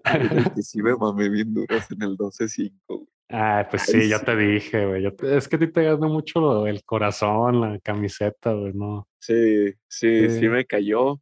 [0.63, 3.07] sí me mamé bien duras en el 12-5.
[3.29, 5.07] Ah, pues sí, yo te dije, güey.
[5.23, 9.09] Es que a ti te gana mucho el corazón, la camiseta, güey, ¿no?
[9.19, 11.21] Sí, sí, sí, me cayó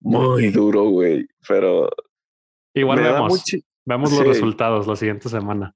[0.00, 1.26] muy duro, güey.
[1.46, 1.90] Pero.
[2.74, 3.44] Igual vemos,
[3.84, 5.74] vemos los resultados la siguiente semana.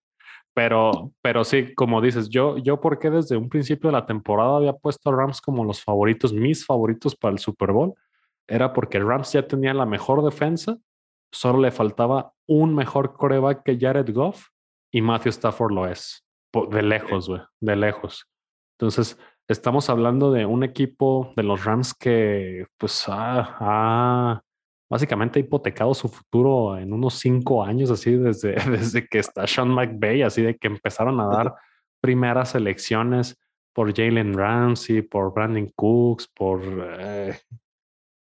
[0.55, 4.73] Pero, pero sí, como dices, yo, yo porque desde un principio de la temporada había
[4.73, 7.93] puesto a Rams como los favoritos, mis favoritos para el Super Bowl,
[8.49, 10.79] era porque Rams ya tenía la mejor defensa
[11.33, 14.49] Solo le faltaba un mejor coreback que Jared Goff
[14.93, 16.25] y Matthew Stafford lo es.
[16.71, 18.27] De lejos, güey, de lejos.
[18.79, 19.19] Entonces,
[19.49, 24.43] estamos hablando de un equipo de los Rams que, pues, ha,
[24.91, 30.23] básicamente hipotecado su futuro en unos cinco años, así desde, desde que está Sean McVay,
[30.23, 31.55] así de que empezaron a dar
[32.01, 33.37] primeras elecciones
[33.75, 36.63] por Jalen Ramsey, por Brandon Cooks, por
[36.99, 37.39] eh,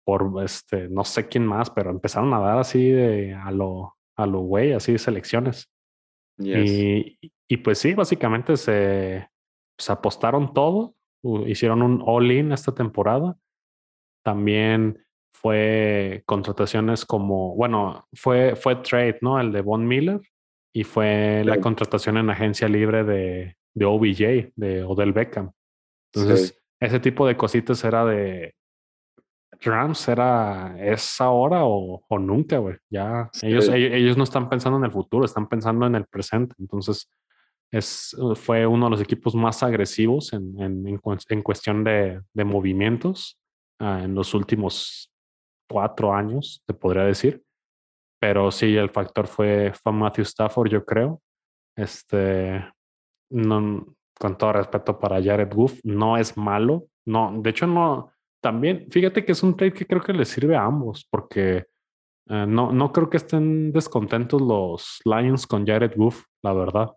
[0.05, 4.27] por este, no sé quién más, pero empezaron a dar así de a lo, a
[4.27, 5.71] lo güey, así de selecciones.
[6.39, 9.29] Y, y, pues sí, básicamente se,
[9.79, 10.95] se apostaron todo,
[11.47, 13.37] hicieron un all-in esta temporada.
[14.25, 19.41] También fue contrataciones como, bueno, fue, fue trade, ¿no?
[19.41, 20.21] El de Von Miller
[20.75, 25.53] y fue la contratación en agencia libre de, de OBJ, de Odell Beckham.
[26.13, 28.55] Entonces, ese tipo de cositas era de,
[29.63, 32.77] Rams era es ahora o, o nunca, güey.
[32.91, 36.55] Ya ellos, ellos, no están pensando en el futuro, están pensando en el presente.
[36.59, 37.11] Entonces,
[37.71, 43.39] es, fue uno de los equipos más agresivos en, en, en cuestión de, de movimientos
[43.81, 45.11] uh, en los últimos
[45.69, 47.43] cuatro años, te podría decir.
[48.21, 51.21] Pero sí, el factor fue, fue Matthew Stafford, yo creo.
[51.77, 52.65] Este,
[53.31, 56.87] no, con todo respeto para Jared Goff, no es malo.
[57.07, 58.14] No, de hecho, no,
[58.45, 61.65] también, fíjate que es un trade que creo que le sirve a ambos, porque
[62.27, 66.91] Eh, no, no creo que estén descontentos los Lions con Jared Goff, la verdad.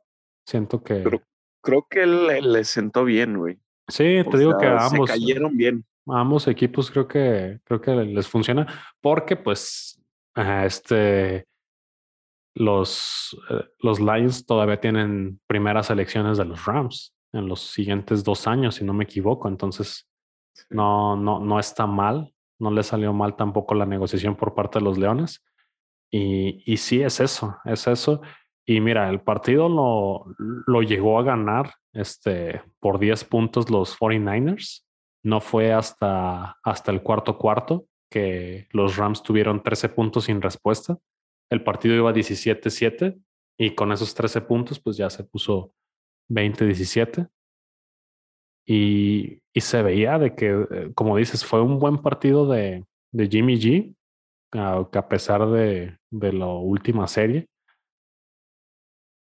[0.46, 0.96] Siento que.
[1.04, 1.22] Pero
[1.62, 3.58] creo que le, le sentó bien, güey.
[3.90, 5.10] Sí, te digo que ambos.
[5.10, 5.86] Se cayeron bien.
[6.08, 8.66] ambos equipos creo que creo que les funciona.
[9.02, 10.02] Porque, pues,
[10.34, 11.46] este
[12.56, 18.48] los, eh, los Lions todavía tienen primeras elecciones de los Rams en los siguientes dos
[18.48, 19.50] años, si no me equivoco.
[19.50, 20.07] Entonces,
[20.70, 22.34] no, no, no está mal.
[22.60, 25.44] No le salió mal tampoco la negociación por parte de los Leones.
[26.12, 28.22] Y, y sí, es eso, es eso.
[28.66, 34.84] Y mira, el partido lo, lo llegó a ganar este, por 10 puntos los 49ers.
[35.24, 40.98] No fue hasta, hasta el cuarto cuarto que los Rams tuvieron 13 puntos sin respuesta.
[41.50, 43.20] El partido iba 17-7
[43.58, 45.74] y con esos 13 puntos pues ya se puso
[46.30, 47.30] 20-17.
[48.68, 53.28] Y, y, se veía de que, eh, como dices, fue un buen partido de, de
[53.28, 53.96] Jimmy G,
[54.52, 57.48] que a pesar de, de la última serie.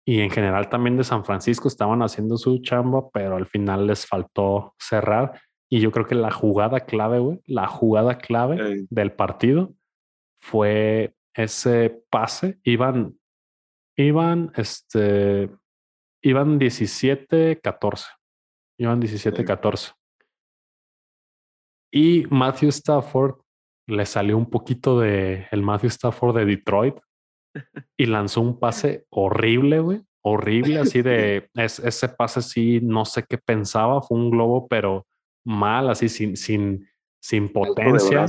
[0.08, 4.06] Y en general también de San Francisco estaban haciendo su chamba, pero al final les
[4.06, 5.40] faltó cerrar.
[5.70, 9.74] Y yo creo que la jugada clave, güey, la jugada clave del partido
[10.40, 12.60] fue ese pase.
[12.64, 13.18] Iban,
[13.98, 15.50] iban, este,
[16.22, 18.06] iban 17-14.
[18.78, 19.94] Iban 17-14.
[21.92, 23.36] Y Matthew Stafford
[23.88, 26.96] le salió un poquito de el Matthew Stafford de Detroit
[27.98, 30.02] y lanzó un pase horrible, güey.
[30.28, 35.06] Horrible, así de ese pase, sí, no sé qué pensaba, fue un globo, pero
[35.46, 36.90] mal, así sin, sin,
[37.22, 38.26] sin potencia.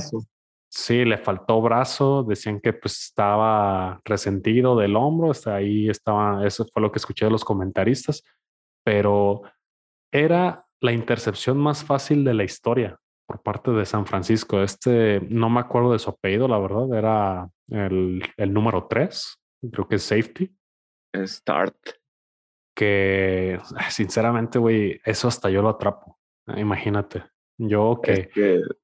[0.69, 6.67] Sí, le faltó brazo, decían que pues estaba resentido del hombro, hasta ahí estaba, eso
[6.71, 8.23] fue lo que escuché de los comentaristas,
[8.83, 9.41] pero
[10.11, 12.97] era la intercepción más fácil de la historia
[13.27, 14.61] por parte de San Francisco.
[14.61, 19.39] Este, no me acuerdo de su apellido, la verdad, era el, el número 3,
[19.71, 20.55] creo que es safety.
[21.15, 21.75] Start.
[22.75, 26.17] Que sinceramente, güey, eso hasta yo lo atrapo.
[26.55, 27.23] Imagínate.
[27.59, 28.29] Yo que,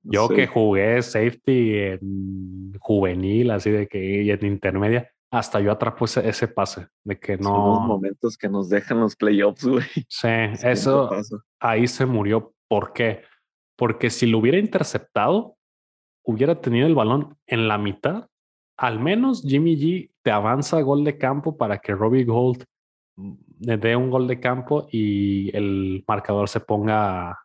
[0.02, 6.06] yo que jugué safety en juvenil, así de que y en intermedia, hasta yo atrapo
[6.06, 7.44] ese, ese pase de que no.
[7.50, 9.86] Son los momentos que nos dejan los playoffs, güey.
[10.08, 10.28] Sí,
[10.64, 11.10] eso
[11.60, 12.54] ahí se murió.
[12.68, 13.24] ¿Por qué?
[13.76, 15.58] Porque si lo hubiera interceptado,
[16.24, 18.30] hubiera tenido el balón en la mitad.
[18.78, 22.66] Al menos Jimmy G te avanza gol de campo para que Robbie Gold
[23.60, 27.40] le dé un gol de campo y el marcador se ponga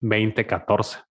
[0.00, 1.04] 20-14,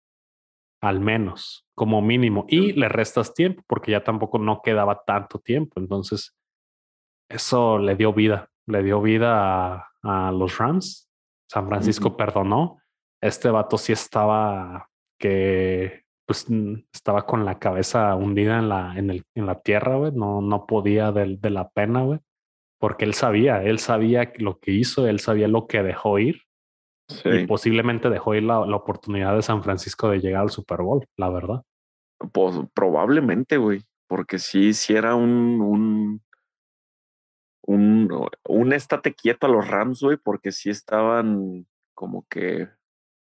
[0.80, 2.46] al menos, como mínimo.
[2.48, 5.80] Y le restas tiempo porque ya tampoco no quedaba tanto tiempo.
[5.80, 6.36] Entonces,
[7.28, 11.10] eso le dio vida, le dio vida a, los Rams.
[11.50, 12.78] San Francisco perdonó.
[13.20, 16.46] Este vato sí estaba que pues
[16.92, 20.12] estaba con la cabeza hundida en la, en el, en la tierra, güey.
[20.12, 22.20] No, no podía de, de la pena, güey.
[22.78, 26.47] Porque él sabía, él sabía lo que hizo, él sabía lo que dejó ir
[27.24, 31.30] y posiblemente dejó ir la, oportunidad de San Francisco de llegar al Super Bowl, la
[31.30, 31.62] verdad.
[32.32, 36.22] Pues probablemente, güey, porque sí, sí era un, un,
[37.66, 42.68] un, un estate quieto a los Rams, güey, porque sí estaban como que.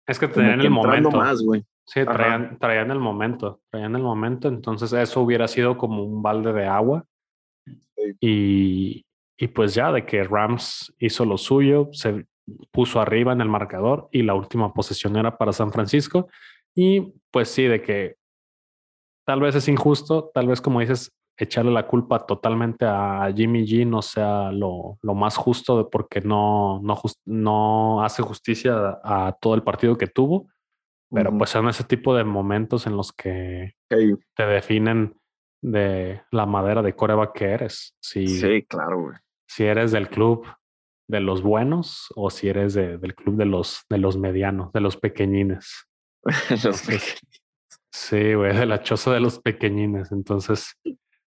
[0.07, 1.11] Es que traían el momento.
[1.11, 1.65] más, güey.
[1.85, 6.53] Sí, traían, traían, el momento, traían el momento, entonces eso hubiera sido como un balde
[6.53, 7.05] de agua.
[8.21, 9.05] Y,
[9.37, 12.25] y pues ya de que Rams hizo lo suyo, se
[12.71, 16.27] puso arriba en el marcador y la última posesión era para San Francisco.
[16.75, 18.15] Y pues sí, de que
[19.25, 23.87] tal vez es injusto, tal vez como dices, echarle la culpa totalmente a Jimmy G
[23.87, 29.63] no sea lo, lo más justo porque no, no, no hace justicia a, todo el
[29.63, 30.47] partido que tuvo.
[31.11, 35.15] Pero pues son ese tipo de momentos en los que te definen
[35.61, 37.95] de la madera de coreba que eres.
[38.01, 39.11] Si, sí, claro,
[39.47, 40.47] Si eres del club
[41.13, 44.97] de los buenos o si eres del club de los, de los medianos, de los
[44.97, 45.87] pequeñines.
[46.63, 46.83] los
[47.91, 50.11] Sí, güey, de la choza de los pequeñines.
[50.11, 50.75] Entonces,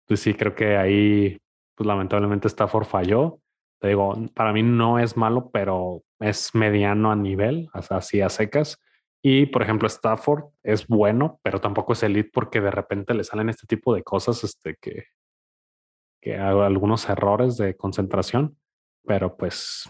[0.08, 1.38] pues sí, creo que ahí,
[1.76, 3.40] pues lamentablemente Stafford falló.
[3.80, 8.80] Te digo, para mí no es malo, pero es mediano a nivel, así a secas.
[9.22, 13.50] Y, por ejemplo, Stafford es bueno, pero tampoco es elite porque de repente le salen
[13.50, 15.06] este tipo de cosas, este, que,
[16.22, 18.58] que hago algunos errores de concentración.
[19.08, 19.89] Pero pues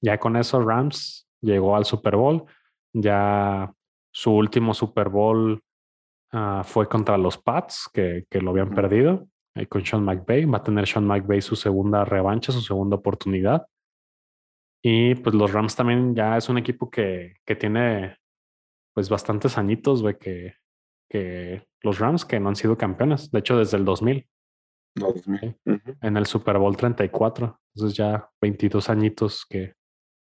[0.00, 2.44] ya con eso Rams llegó al Super Bowl.
[2.92, 3.72] Ya
[4.12, 5.62] su último Super Bowl
[6.32, 10.46] ah, fue contra los Pats, que, que lo habían perdido, y con Sean McVay.
[10.46, 13.66] Va a tener Sean McVay su segunda revancha, su segunda oportunidad.
[14.82, 18.16] Y pues los Rams también ya es un equipo que, que tiene
[18.94, 20.54] pues bastantes añitos, güey, que,
[21.10, 23.30] que los Rams que no han sido campeones.
[23.30, 24.26] De hecho, desde el 2000
[24.96, 27.60] en el Super Bowl 34.
[27.74, 29.74] Entonces ya 22 añitos que,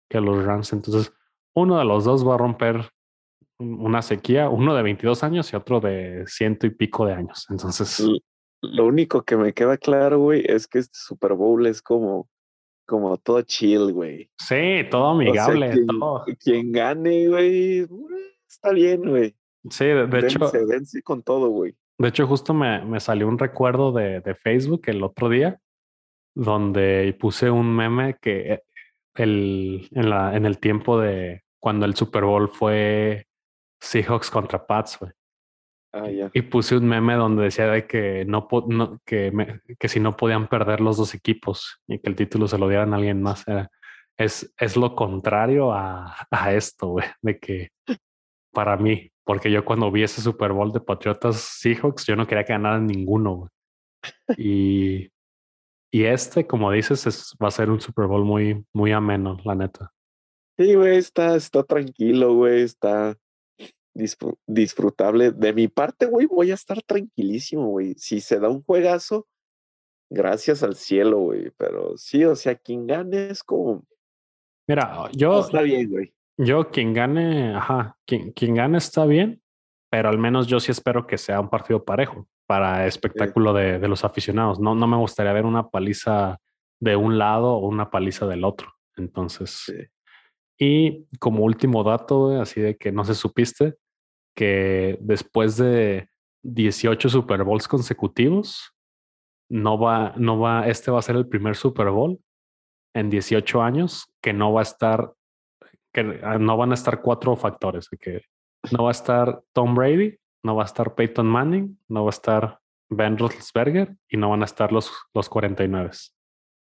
[0.09, 0.73] que los Rams.
[0.73, 1.13] Entonces
[1.55, 2.89] uno de los dos va a romper
[3.59, 7.45] una sequía, uno de 22 años y otro de ciento y pico de años.
[7.49, 8.03] Entonces...
[8.63, 12.29] Lo único que me queda claro, güey, es que este Super Bowl es como,
[12.85, 14.29] como todo chill, güey.
[14.37, 15.71] Sí, todo amigable.
[15.71, 16.25] quien, todo.
[16.39, 17.87] quien gane, güey,
[18.47, 19.35] está bien, güey.
[19.69, 20.51] Sí, de, hecho.
[20.67, 21.75] Dense con todo, güey.
[22.01, 25.59] De hecho, justo me, me salió un recuerdo de, de, Facebook el otro día,
[26.35, 28.63] donde puse un meme que eh,
[29.15, 33.27] el, en, la, en el tiempo de cuando el Super Bowl fue
[33.81, 35.11] Seahawks contra Pats, güey.
[35.93, 36.29] Ah.
[36.33, 40.47] Y puse un meme donde decía de que no, no que, que si no podían
[40.47, 43.47] perder los dos equipos y que el título se lo dieran a alguien más.
[43.47, 43.69] Era,
[44.17, 47.69] es, es lo contrario a, a esto, güey, de que
[48.51, 52.43] para mí, porque yo cuando vi ese Super Bowl de Patriotas Seahawks, yo no quería
[52.43, 53.49] que ganaran ninguno, güey.
[54.37, 55.11] Y,
[55.91, 59.55] y este, como dices, es, va a ser un Super Bowl muy, muy ameno, la
[59.55, 59.93] neta.
[60.57, 63.17] Sí, güey, está, está tranquilo, güey, está
[64.47, 65.31] disfrutable.
[65.31, 67.93] De mi parte, güey, voy a estar tranquilísimo, güey.
[67.95, 69.27] Si se da un juegazo,
[70.09, 71.51] gracias al cielo, güey.
[71.57, 73.85] Pero sí, o sea, quien gane es como.
[74.67, 75.39] Mira, yo.
[75.41, 76.13] Está bien, güey.
[76.43, 79.41] Yo, quien gane, ajá, quien, quien gane está bien,
[79.91, 83.87] pero al menos yo sí espero que sea un partido parejo para espectáculo de, de,
[83.87, 84.59] los aficionados.
[84.59, 86.39] No, no me gustaría ver una paliza
[86.79, 88.73] de un lado o una paliza del otro.
[88.97, 89.71] Entonces,
[90.57, 93.75] y como último dato, así de que no se supiste,
[94.35, 96.09] que después de
[96.43, 98.71] 18 Super Bowls consecutivos,
[99.49, 102.19] no va, no va, este va a ser el primer Super Bowl
[102.93, 105.13] en 18 años que no va a estar,
[105.93, 108.23] que ah, no van a estar cuatro factores, que
[108.71, 112.11] no va a estar Tom Brady, no va a estar Peyton Manning, no va a
[112.11, 115.91] estar Ben Roethlisberger y no van a estar los, los 49,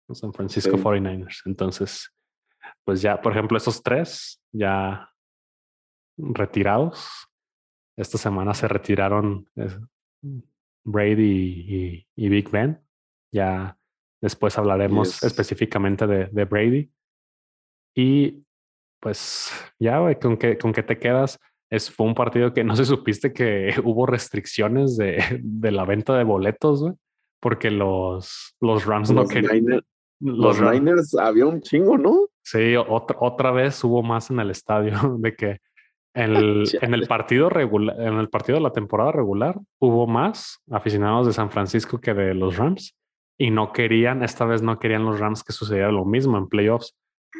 [0.07, 1.41] los San Francisco 49ers.
[1.45, 2.11] Entonces,
[2.84, 5.09] pues ya, por ejemplo, esos tres ya
[6.17, 7.28] retirados.
[7.97, 9.49] Esta semana se retiraron
[10.84, 12.82] Brady y, Big Ben.
[13.32, 13.78] Ya
[14.21, 16.91] después hablaremos específicamente de, de, Brady.
[17.95, 18.45] Y
[19.06, 21.39] pues ya, ¿con qué, ¿con qué te quedas?
[21.70, 26.18] Es, fue un partido que no se supiste que hubo restricciones de, de la venta
[26.18, 26.93] de boletos, güey,
[27.39, 29.84] porque los, los Rams no querían.
[30.20, 32.30] Los, Niners había un chingo, ¿no?
[32.41, 35.60] Sí, otra, otra vez hubo más en el estadio de que
[36.16, 40.64] en el, en el partido regular, en el partido de la temporada regular, hubo más
[40.72, 42.97] aficionados de San Francisco que de los Rams
[43.38, 46.95] y no querían, esta vez no querían los Rams que sucediera lo mismo en playoffs.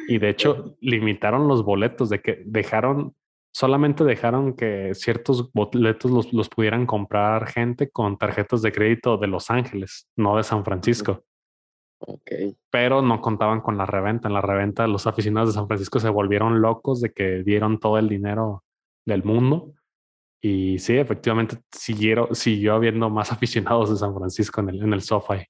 [0.08, 3.14] Y de hecho, limitaron los boletos de que dejaron,
[3.52, 9.26] solamente dejaron que ciertos boletos los, los pudieran comprar gente con tarjetas de crédito de
[9.26, 11.24] Los Ángeles, no de San Francisco.
[11.98, 12.30] Ok.
[12.70, 14.28] Pero no contaban con la reventa.
[14.28, 17.98] En la reventa, los aficionados de San Francisco se volvieron locos de que dieron todo
[17.98, 18.64] el dinero
[19.06, 19.72] del mundo.
[20.42, 25.02] Y sí, efectivamente siguieron, siguió habiendo más aficionados de San Francisco en el, en el
[25.02, 25.46] SoFi.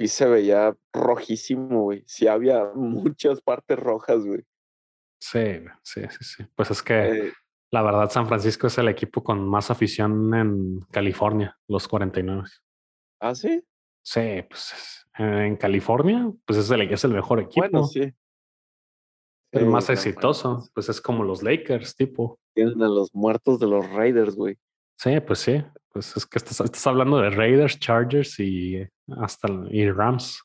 [0.00, 2.02] Y se veía rojísimo, güey.
[2.06, 4.42] Sí, había muchas partes rojas, güey.
[5.20, 6.44] Sí, sí, sí, sí.
[6.56, 7.32] Pues es que eh,
[7.70, 12.44] la verdad, San Francisco es el equipo con más afición en California, los 49.
[13.20, 13.62] ¿Ah, sí?
[14.02, 17.68] Sí, pues en California, pues es el, es el mejor equipo.
[17.68, 18.10] Bueno, sí.
[19.52, 22.38] El más exitoso, pues es como los Lakers, tipo.
[22.54, 24.56] Tienen a los muertos de los Raiders, güey.
[25.02, 25.64] Sí, pues sí.
[25.94, 28.86] Pues es que estás, estás hablando de Raiders, Chargers y
[29.16, 30.42] hasta y Rams.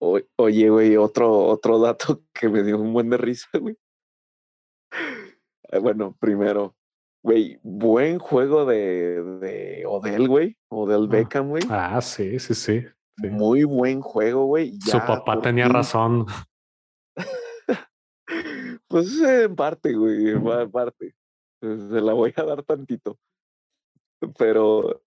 [0.00, 3.76] oye, güey, otro, otro dato que me dio un buen de risa, güey.
[5.70, 6.74] Eh, bueno, primero,
[7.22, 10.58] güey, buen juego de, de Odell, güey.
[10.68, 11.12] Odell ah.
[11.12, 11.62] Beckham, güey.
[11.70, 12.84] Ah, sí, sí, sí.
[13.18, 14.80] Muy buen juego, güey.
[14.80, 16.26] Su papá tenía razón.
[18.88, 21.14] pues en parte, güey, en parte.
[21.62, 23.16] Se la voy a dar tantito.
[24.38, 25.02] Pero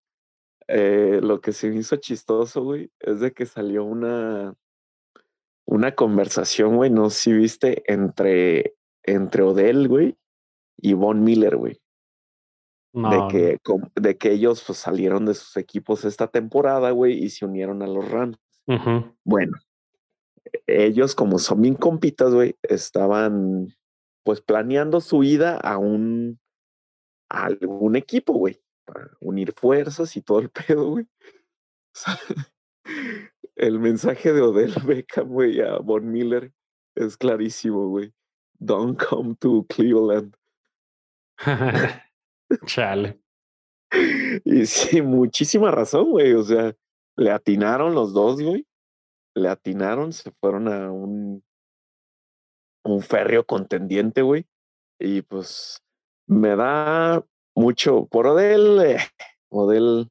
[0.68, 4.56] eh, lo que se me hizo chistoso, güey, es de que salió una,
[5.66, 10.18] una conversación, güey, no sé si viste, entre, entre Odell, güey,
[10.78, 11.80] y Von Miller, güey.
[12.96, 13.60] De, que,
[13.96, 17.88] de que ellos pues, salieron de sus equipos esta temporada, güey, y se unieron a
[17.88, 18.38] los Rams.
[19.24, 19.58] Bueno,
[20.68, 23.76] ellos como son bien compitas, güey, estaban
[24.24, 26.40] pues planeando su ida a un
[27.30, 31.08] a algún equipo, güey, para unir fuerzas y todo el pedo, güey.
[33.56, 36.52] el mensaje de Odell Beckham, güey, a Von Miller
[36.96, 38.14] es clarísimo, güey.
[38.60, 40.36] Don't come to Cleveland.
[42.66, 43.20] Chale.
[44.46, 46.34] Y sí, muchísima razón, güey.
[46.34, 46.76] O sea,
[47.18, 48.66] le atinaron los dos, güey.
[49.36, 51.44] Le atinaron, se fueron a un,
[52.84, 54.46] un férreo contendiente, güey.
[55.00, 55.84] Y pues
[56.28, 57.26] me da
[57.56, 58.98] mucho por Odell, eh,
[59.50, 60.10] Odell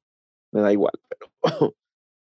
[0.53, 1.33] me da igual, pero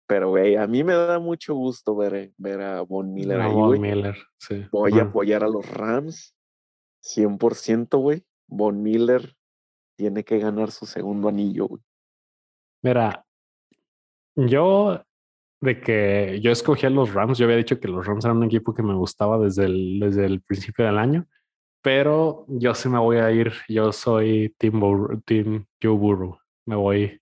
[0.07, 3.81] pero güey, a mí me da mucho gusto ver, ver a Von Miller ahí, Von.
[3.81, 4.67] Miller, sí.
[4.71, 6.37] Voy a apoyar a los Rams
[7.03, 8.23] 100%, güey.
[8.47, 9.35] Von Miller
[9.97, 11.83] tiene que ganar su segundo anillo, güey.
[12.83, 13.25] Mira,
[14.35, 15.03] yo
[15.61, 18.45] de que yo escogí a los Rams, yo había dicho que los Rams eran un
[18.45, 21.27] equipo que me gustaba desde el, desde el principio del año,
[21.83, 26.77] pero yo sí me voy a ir, yo soy Team, Bur- team Joe Burrow, me
[26.77, 27.21] voy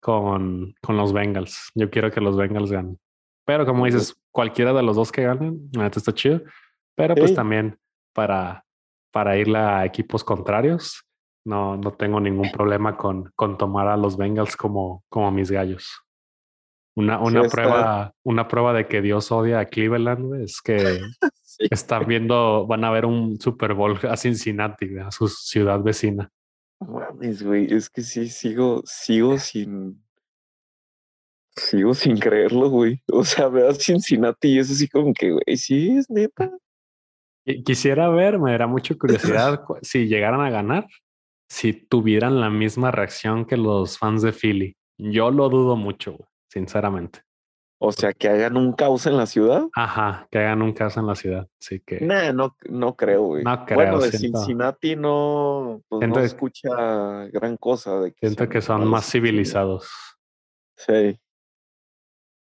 [0.00, 2.98] con, con los Bengals, yo quiero que los Bengals ganen.
[3.46, 6.42] Pero como dices, cualquiera de los dos que ganen, neta está chido,
[6.94, 7.36] pero pues Sí.
[7.36, 7.78] también
[8.12, 8.64] para,
[9.12, 11.02] para irle a equipos contrarios,
[11.46, 16.02] no, no tengo ningún problema con, con tomar a los Bengals como, como mis gallos.
[16.96, 20.76] Una, Sí, una está- prueba, una prueba de que Dios odia a Cleveland es que
[21.58, 21.66] Sí.
[21.70, 26.30] están viendo, van a ver un Super Bowl a Cincinnati, a su ciudad vecina.
[26.80, 27.72] Mames, güey.
[27.72, 30.02] Es que sí, sigo, sigo sin.
[31.56, 33.02] Sigo sin creerlo, güey.
[33.10, 36.56] O sea, veo a Cincinnati y es así como que, güey, sí, es neta.
[37.64, 40.86] Quisiera ver, me dará mucha curiosidad cu- si llegaran a ganar,
[41.50, 44.76] si tuvieran la misma reacción que los fans de Philly.
[44.98, 47.22] Yo lo dudo mucho, güey, sinceramente.
[47.80, 49.68] O sea, que hagan un caos en la ciudad.
[49.74, 51.48] Ajá, que hagan un caso en la ciudad.
[51.60, 53.44] Así que Nah, no, no creo, güey.
[53.44, 56.68] No creo, bueno, de siento- Cincinnati no, pues Siento no escucha
[57.32, 58.00] gran cosa.
[58.00, 59.88] De que siento que son más civilizados.
[60.76, 61.18] Sí.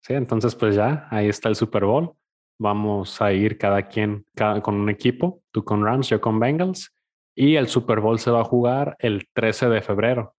[0.02, 2.12] Sí, entonces pues ya, ahí está el Super Bowl.
[2.58, 6.94] Vamos a ir cada quien cada- con un equipo, tú con Rams, yo con Bengals.
[7.34, 10.34] Y el Super Bowl se va a jugar el 13 de febrero.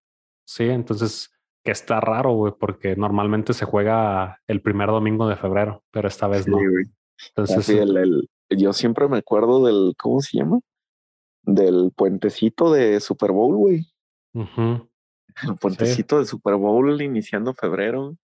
[0.46, 1.32] Sí, entonces
[1.64, 6.28] que está raro, güey, porque normalmente se juega el primer domingo de febrero, pero esta
[6.28, 6.58] vez Sí, no.
[6.58, 6.86] güey.
[7.30, 10.60] Entonces, Así el- el- yo siempre me acuerdo del, ¿cómo se llama?
[11.44, 13.86] Del puentecito de Super Bowl, güey.
[14.34, 18.16] El puentecito de Super Bowl iniciando febrero.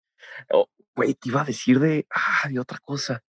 [0.51, 3.21] Oh, güey, te iba a decir de, ah, de otra cosa.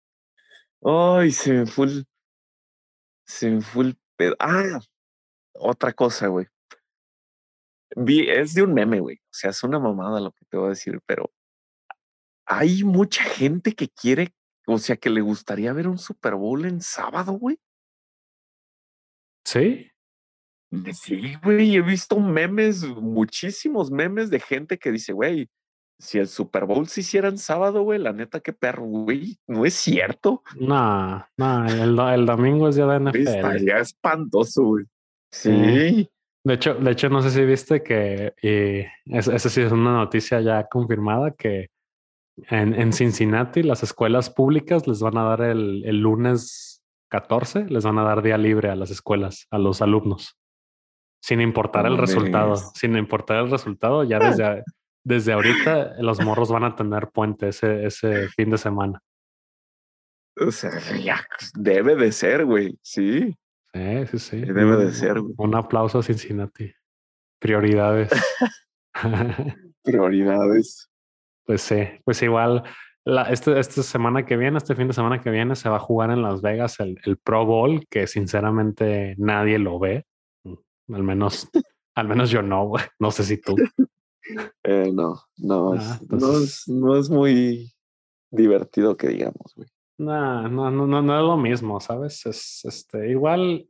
[0.84, 2.06] Ay, se me fue el,
[3.26, 4.36] se me fue el pedo.
[4.40, 4.80] Ah,
[5.54, 6.46] otra cosa, güey.
[7.96, 9.18] Vi, es de un meme, güey.
[9.18, 11.32] O sea, es una mamada lo que te voy a decir, pero
[12.46, 14.34] hay mucha gente que quiere,
[14.68, 17.60] o sea, que le gustaría ver un Super Bowl en sábado, güey.
[19.46, 19.92] sí,
[20.94, 25.50] Sí, güey, he visto memes, muchísimos memes de gente que dice, güey,
[26.00, 29.66] si el Super Bowl se hiciera en sábado, güey, la neta, qué perro, güey, no
[29.66, 30.44] es cierto.
[30.60, 33.28] no, no, el, el domingo es día de NFL.
[33.28, 34.86] Estaría espantoso, güey.
[35.32, 36.10] Sí,
[36.46, 39.94] De hecho, de hecho, no sé si viste que y es- esa sí es una
[39.94, 41.70] noticia ya confirmada que
[42.50, 47.84] en, en Cincinnati las escuelas públicas les van a dar el, el lunes 14, les
[47.84, 50.38] van a dar día libre a las escuelas, a los alumnos,
[51.20, 54.64] sin importar el resultado, sin importar el resultado, ya desde, a-
[55.04, 59.00] desde ahorita los morros van a tener puente ese, ese fin de semana.
[60.40, 61.26] o sea, ya
[61.56, 63.34] debe de ser, güey, sí,
[63.76, 64.42] Sí, sí, sí.
[64.42, 65.34] debe de ser, güey.
[65.38, 66.72] Un aplauso a Cincinnati.
[67.40, 68.10] Prioridades.
[69.84, 70.90] Prioridades.
[71.46, 72.64] Pues sí, pues igual
[73.06, 75.80] la, este, esta semana que viene, este fin de semana que viene, se va a
[75.80, 80.06] jugar en Las Vegas el, el Pro Bowl, que sinceramente nadie lo ve.
[80.44, 81.48] Al menos,
[81.96, 82.84] al menos yo no, güey.
[83.00, 83.56] No sé si tú.
[84.64, 87.72] Eh, no, no, Ah, no, es, no es muy
[88.32, 89.68] divertido que digamos, güey.
[89.98, 92.26] No, no, no, no, no es lo mismo, ¿sabes?
[92.26, 93.68] Es este, igual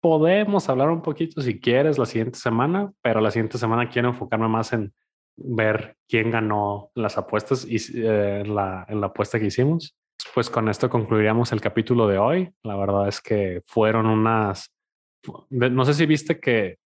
[0.00, 4.48] podemos hablar un poquito si quieres la siguiente semana, pero la siguiente semana quiero enfocarme
[4.48, 4.92] más en
[5.36, 9.96] ver quién ganó las apuestas y eh, la, en la apuesta que hicimos.
[10.34, 12.52] Pues con esto concluiríamos el capítulo de hoy.
[12.62, 14.74] La verdad es que fueron unas,
[15.50, 16.78] no sé si viste que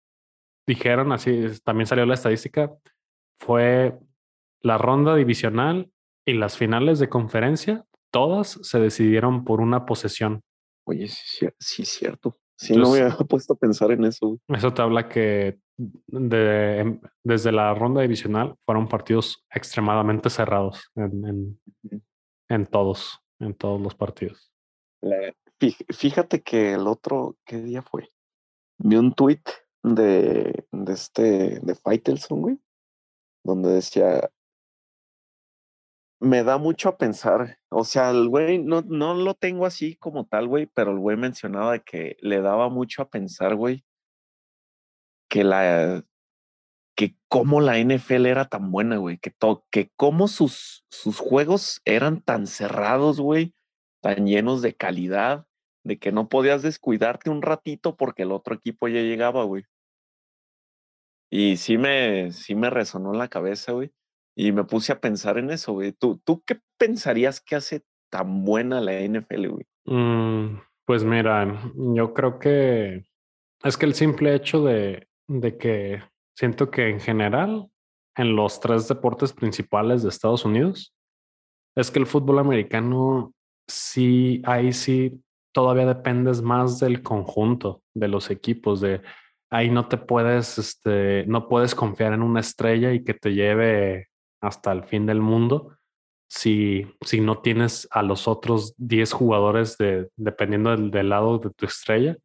[0.68, 2.72] dijeron así, también salió la estadística,
[3.40, 3.98] fue
[4.62, 5.90] la ronda divisional
[6.26, 7.86] y las finales de conferencia,
[8.16, 10.42] todas se decidieron por una posesión.
[10.88, 12.38] Oye, sí, sí, sí es cierto.
[12.58, 14.40] Sí, no me había puesto a pensar en eso.
[14.48, 21.26] Eso te habla que de- em- desde la ronda divisional fueron partidos extremadamente cerrados en,
[21.26, 22.02] en- Ujú.
[22.50, 24.50] en todos, en todos los partidos.
[25.02, 25.34] La-
[25.90, 28.10] Fíjate que el otro, ¿qué día fue?
[28.78, 29.42] Vi un tweet
[29.84, 32.60] de, de este, de Faitelson, güey,
[33.44, 34.30] donde decía,
[36.20, 40.26] me da mucho a pensar, o sea, el güey, no, no lo tengo así como
[40.26, 43.84] tal, güey, pero el güey mencionaba que le daba mucho a pensar, güey,
[45.30, 46.06] que la,
[46.96, 49.34] que cómo la NFL era tan buena, güey, que,
[49.72, 53.54] que cómo sus, sus juegos eran tan cerrados, güey,
[54.02, 55.46] tan llenos de calidad,
[55.84, 59.66] de que no podías descuidarte un ratito porque el otro equipo ya llegaba, güey.
[61.30, 63.92] Y sí me, sí me resonó en la cabeza, güey.
[64.36, 65.94] Y me puse a pensar en eso, güey.
[65.94, 69.62] ¿Tú, ¿Tú qué pensarías que hace tan buena la NFL?
[69.86, 73.06] Mm, pues mira, yo creo que
[73.64, 76.04] es que el simple hecho de, de que
[76.36, 77.68] siento que en general,
[78.16, 80.94] en los tres deportes principales de Estados Unidos,
[81.76, 83.34] es que el fútbol americano
[83.68, 85.22] sí, ahí sí
[85.54, 89.02] todavía dependes más del conjunto de los equipos, de
[89.50, 94.10] ahí no te puedes, este, no puedes confiar en una estrella y que te lleve
[94.42, 95.78] hasta el fin del mundo
[96.28, 101.50] si, si no tienes a los otros 10 jugadores de, dependiendo del, del, lado de
[101.52, 102.18] tu estrella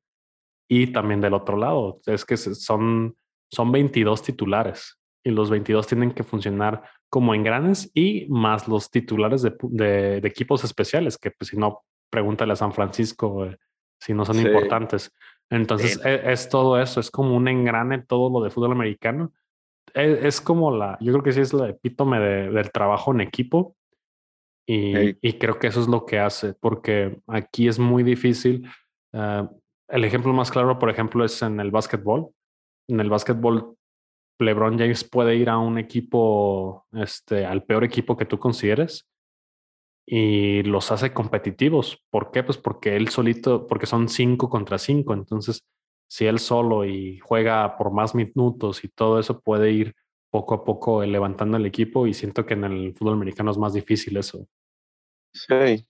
[0.69, 2.01] y también del otro lado.
[2.07, 3.17] Es que son,
[3.51, 9.43] son 22 titulares y los 22 tienen que funcionar como engranes y más los titulares
[9.43, 13.59] de, de, equipos especiales, que pues, si no, pregúntale a San Francisco eh,
[14.01, 15.13] si no son importantes.
[15.51, 19.33] Entonces e, es, todo eso, es como un engrane todo lo de fútbol americano.
[19.95, 23.21] Es, es como la, yo creo que sí es la epítome de, del trabajo en
[23.21, 23.77] equipo
[24.67, 28.69] y, y, creo que eso es lo que hace, porque aquí es muy difícil.
[29.13, 29.49] Uh,
[29.89, 32.31] el ejemplo más claro, por ejemplo, es en el básquetbol.
[32.89, 33.77] En el básquetbol,
[34.39, 39.09] LeBron James puede ir a un equipo, este, al peor equipo que tú consideres
[40.07, 42.03] y los hace competitivos.
[42.11, 42.43] ¿Por qué?
[42.43, 45.15] Pues porque él solito, porque son cinco contra cinco.
[45.15, 45.65] Entonces,
[46.11, 49.95] si él solo y juega por más minutos y todo eso puede ir
[50.29, 53.75] poco a poco levantando el equipo y siento que en el fútbol americano es más
[53.75, 54.49] difícil eso.
[55.33, 55.87] Sí,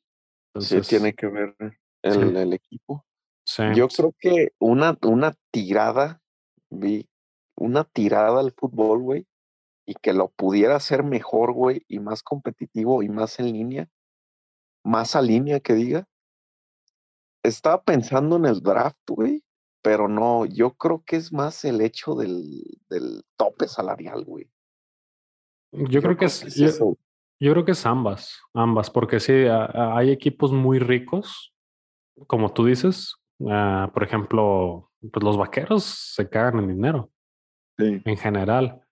[0.58, 1.56] sí tiene que ver
[2.02, 3.06] el, el equipo.
[3.74, 6.20] Yo creo que una, una tirada,
[6.68, 7.08] vi
[7.56, 9.26] una tirada al fútbol, güey,
[9.86, 13.88] y que lo pudiera hacer mejor, güey, y más competitivo y más en línea,
[14.84, 16.06] más a línea que diga.
[17.42, 19.42] Estaba pensando en el draft, güey,
[19.82, 24.50] pero no, yo creo que es más el hecho del, del tope salarial, güey.
[25.72, 26.54] Yo, creo, que es.
[26.54, 31.54] Yo creo que es ambas, ambas, porque sí, hay equipos muy ricos,
[32.26, 33.16] como tú dices.
[33.48, 37.10] Ah, por ejemplo, pues los vaqueros se cagan en dinero
[37.78, 38.82] en general,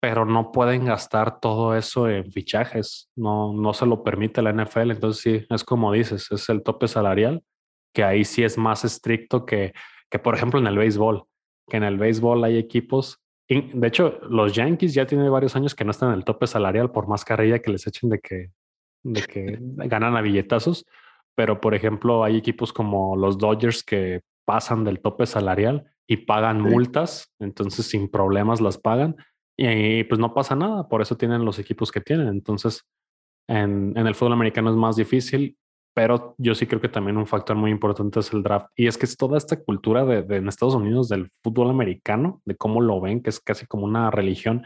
[0.00, 3.10] pero no pueden gastar todo eso en fichajes.
[3.16, 4.92] No, no se lo permite la NFL.
[4.92, 7.42] Entonces, sí, es como dices, es el tope salarial,
[7.92, 9.74] que ahí sí es más estricto que,
[10.10, 11.24] que por ejemplo, en el béisbol,
[11.68, 13.20] que en el béisbol hay equipos
[13.50, 16.92] de hecho, los Yankees ya tienen varios años que no están en el tope salarial
[16.92, 18.52] por más carrilla que les echen de que,
[19.02, 19.58] de que
[19.88, 20.86] ganan a billetazos.
[21.34, 26.60] Pero, por ejemplo, hay equipos como los Dodgers que pasan del tope salarial y pagan
[26.60, 29.16] multas, entonces sin problemas las pagan
[29.56, 30.88] y, pues no pasa nada.
[30.88, 32.28] Por eso tienen los equipos que tienen.
[32.28, 32.86] Entonces,
[33.48, 35.56] en, en el fútbol americano es más difícil
[35.94, 38.68] pero yo sí creo que también un factor muy importante es el draft.
[38.76, 42.56] Y es que es toda esta cultura de, en Estados Unidos del fútbol americano, de
[42.56, 44.62] cómo lo ven, que es casi como una religión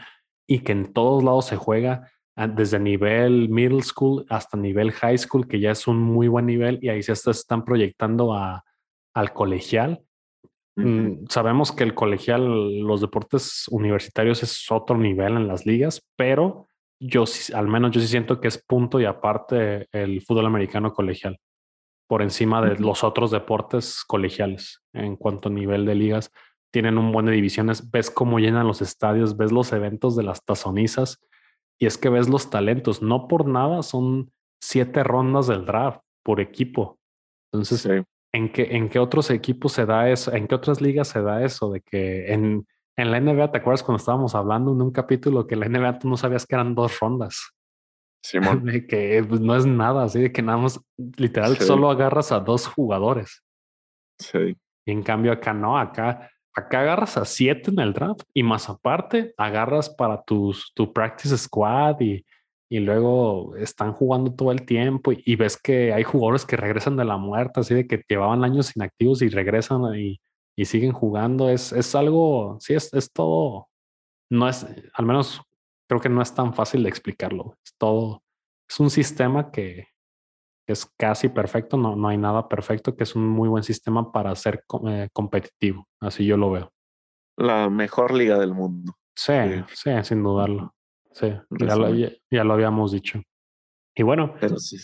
[0.47, 5.17] y que en todos lados se juega ah, desde nivel middle school hasta nivel high
[5.17, 8.63] school, que ya es un muy buen nivel y ahí se están proyectando a,
[9.13, 10.03] al colegial.
[10.77, 16.67] Mm, sabemos que el colegial, los deportes universitarios es otro nivel en las ligas, pero
[16.99, 21.39] yo al menos yo sí siento que es punto y aparte el fútbol americano colegial,
[22.07, 26.31] por encima de los otros deportes colegiales en cuanto a nivel de ligas.
[26.71, 30.43] Tienen un buen de divisiones, ves cómo llenan los estadios, ves los eventos de las
[30.43, 31.19] tazonizas
[31.79, 33.01] y es que ves los talentos.
[33.01, 34.31] No por nada son
[34.61, 36.99] siete rondas del draft por equipo.
[37.51, 40.33] Entonces, ¿en, qué, ¿en qué otros equipos se da eso?
[40.33, 41.71] ¿En qué otras ligas se da eso?
[41.71, 42.67] De que en,
[42.97, 46.09] en la NBA, ¿te acuerdas cuando estábamos hablando en un capítulo que la NBA tú
[46.09, 47.51] no sabías que eran dos rondas?
[48.23, 48.63] Simón.
[48.65, 50.79] De que pues, no es nada, así de que nada más,
[51.17, 53.43] literal, solo agarras a dos jugadores.
[54.19, 54.57] Sí.
[54.85, 58.69] Y en cambio acá no, acá, acá agarras a siete en el draft y más
[58.69, 62.25] aparte agarras para tus, tu practice squad y,
[62.69, 66.95] y luego están jugando todo el tiempo y, y, ves que hay jugadores que regresan
[66.95, 70.19] de la muerte, así de que llevaban años inactivos y regresan y
[70.55, 71.49] y siguen jugando.
[71.49, 73.69] Es, es algo, sí, es, es todo,
[74.29, 75.41] no es, al menos
[75.87, 77.57] creo que no es tan fácil de explicarlo.
[77.65, 78.23] Es todo,
[78.67, 79.87] es un sistema que
[80.67, 84.33] es casi perfecto, no, no hay nada perfecto, que es un muy buen sistema para
[84.35, 85.87] ser eh, competitivo.
[85.99, 86.73] Así yo lo veo.
[87.37, 88.93] La mejor liga del mundo.
[89.15, 89.33] Sí,
[89.73, 90.73] sí, sin dudarlo.
[91.11, 93.21] Sí, ya lo, ya, lo, habíamos dicho.
[93.95, 94.77] Y bueno, Pero sí.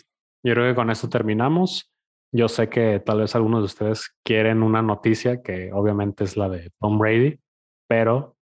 [0.43, 1.90] yo creo que con esto terminamos.
[2.33, 6.47] Yo sé que tal vez algunos de ustedes quieren una noticia que obviamente es la
[6.47, 7.39] de Tom Brady,
[7.89, 8.37] pero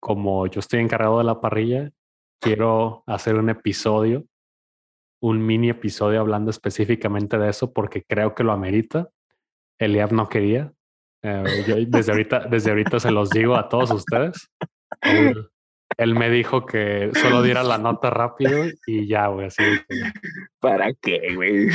[0.00, 1.90] como yo estoy encargado de la parrilla,
[2.40, 4.24] quiero hacer un episodio,
[5.20, 9.08] un mini episodio hablando específicamente de eso porque creo que lo amerita.
[9.78, 10.72] Eliab no quería.
[11.22, 14.48] Eh, desde ahorita, desde ahorita se los digo a todos ustedes.
[15.98, 19.64] Él, me dijo que solo diera la nota rápido y ya, güey, así.
[20.60, 21.70] ¿Para qué, güey?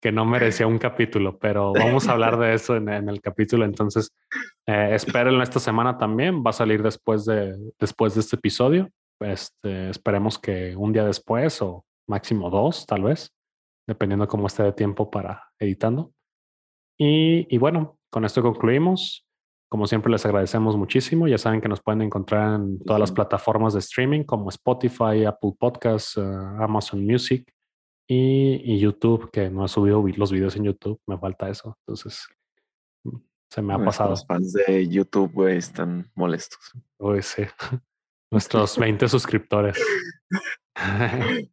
[0.00, 3.64] Que no merecía un capítulo, pero vamos a hablar de eso en, el capítulo.
[3.64, 4.14] Entonces,
[4.66, 6.42] eh, espérenlo esta semana también.
[6.44, 8.88] Va a salir después de, después de este episodio.
[9.20, 13.30] Este, esperemos que un día después o máximo dos, tal vez,
[13.86, 16.12] dependiendo cómo esté de tiempo para editando.
[16.98, 19.26] Y, bueno, con esto concluimos.
[19.70, 21.28] Como siempre, les agradecemos muchísimo.
[21.28, 25.52] Ya saben que nos pueden encontrar en todas las plataformas de streaming como Spotify, Apple
[25.58, 26.20] Podcasts, eh,
[26.58, 27.50] Amazon Music
[28.12, 31.00] y, YouTube, que no he subido los videos en YouTube.
[31.06, 31.76] Me falta eso.
[31.86, 32.26] Entonces,
[33.04, 33.16] mm,
[33.48, 34.10] se me ha pasado.
[34.10, 36.58] Los fans de YouTube, güey, están molestos.
[36.98, 37.44] Uy, sí.
[38.32, 39.80] Nuestros 20 suscriptores.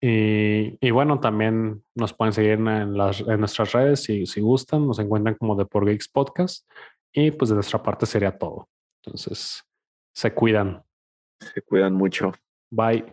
[0.00, 5.00] Y, bueno, también nos pueden seguir en, las, en nuestras redes si, si gustan, nos
[5.00, 6.70] encuentran como The Por Geeks Podcast
[7.12, 8.68] y pues de nuestra parte sería todo.
[9.02, 9.64] Entonces,
[10.14, 10.84] se cuidan.
[11.40, 12.30] Se cuidan mucho.
[12.70, 13.06] Bye.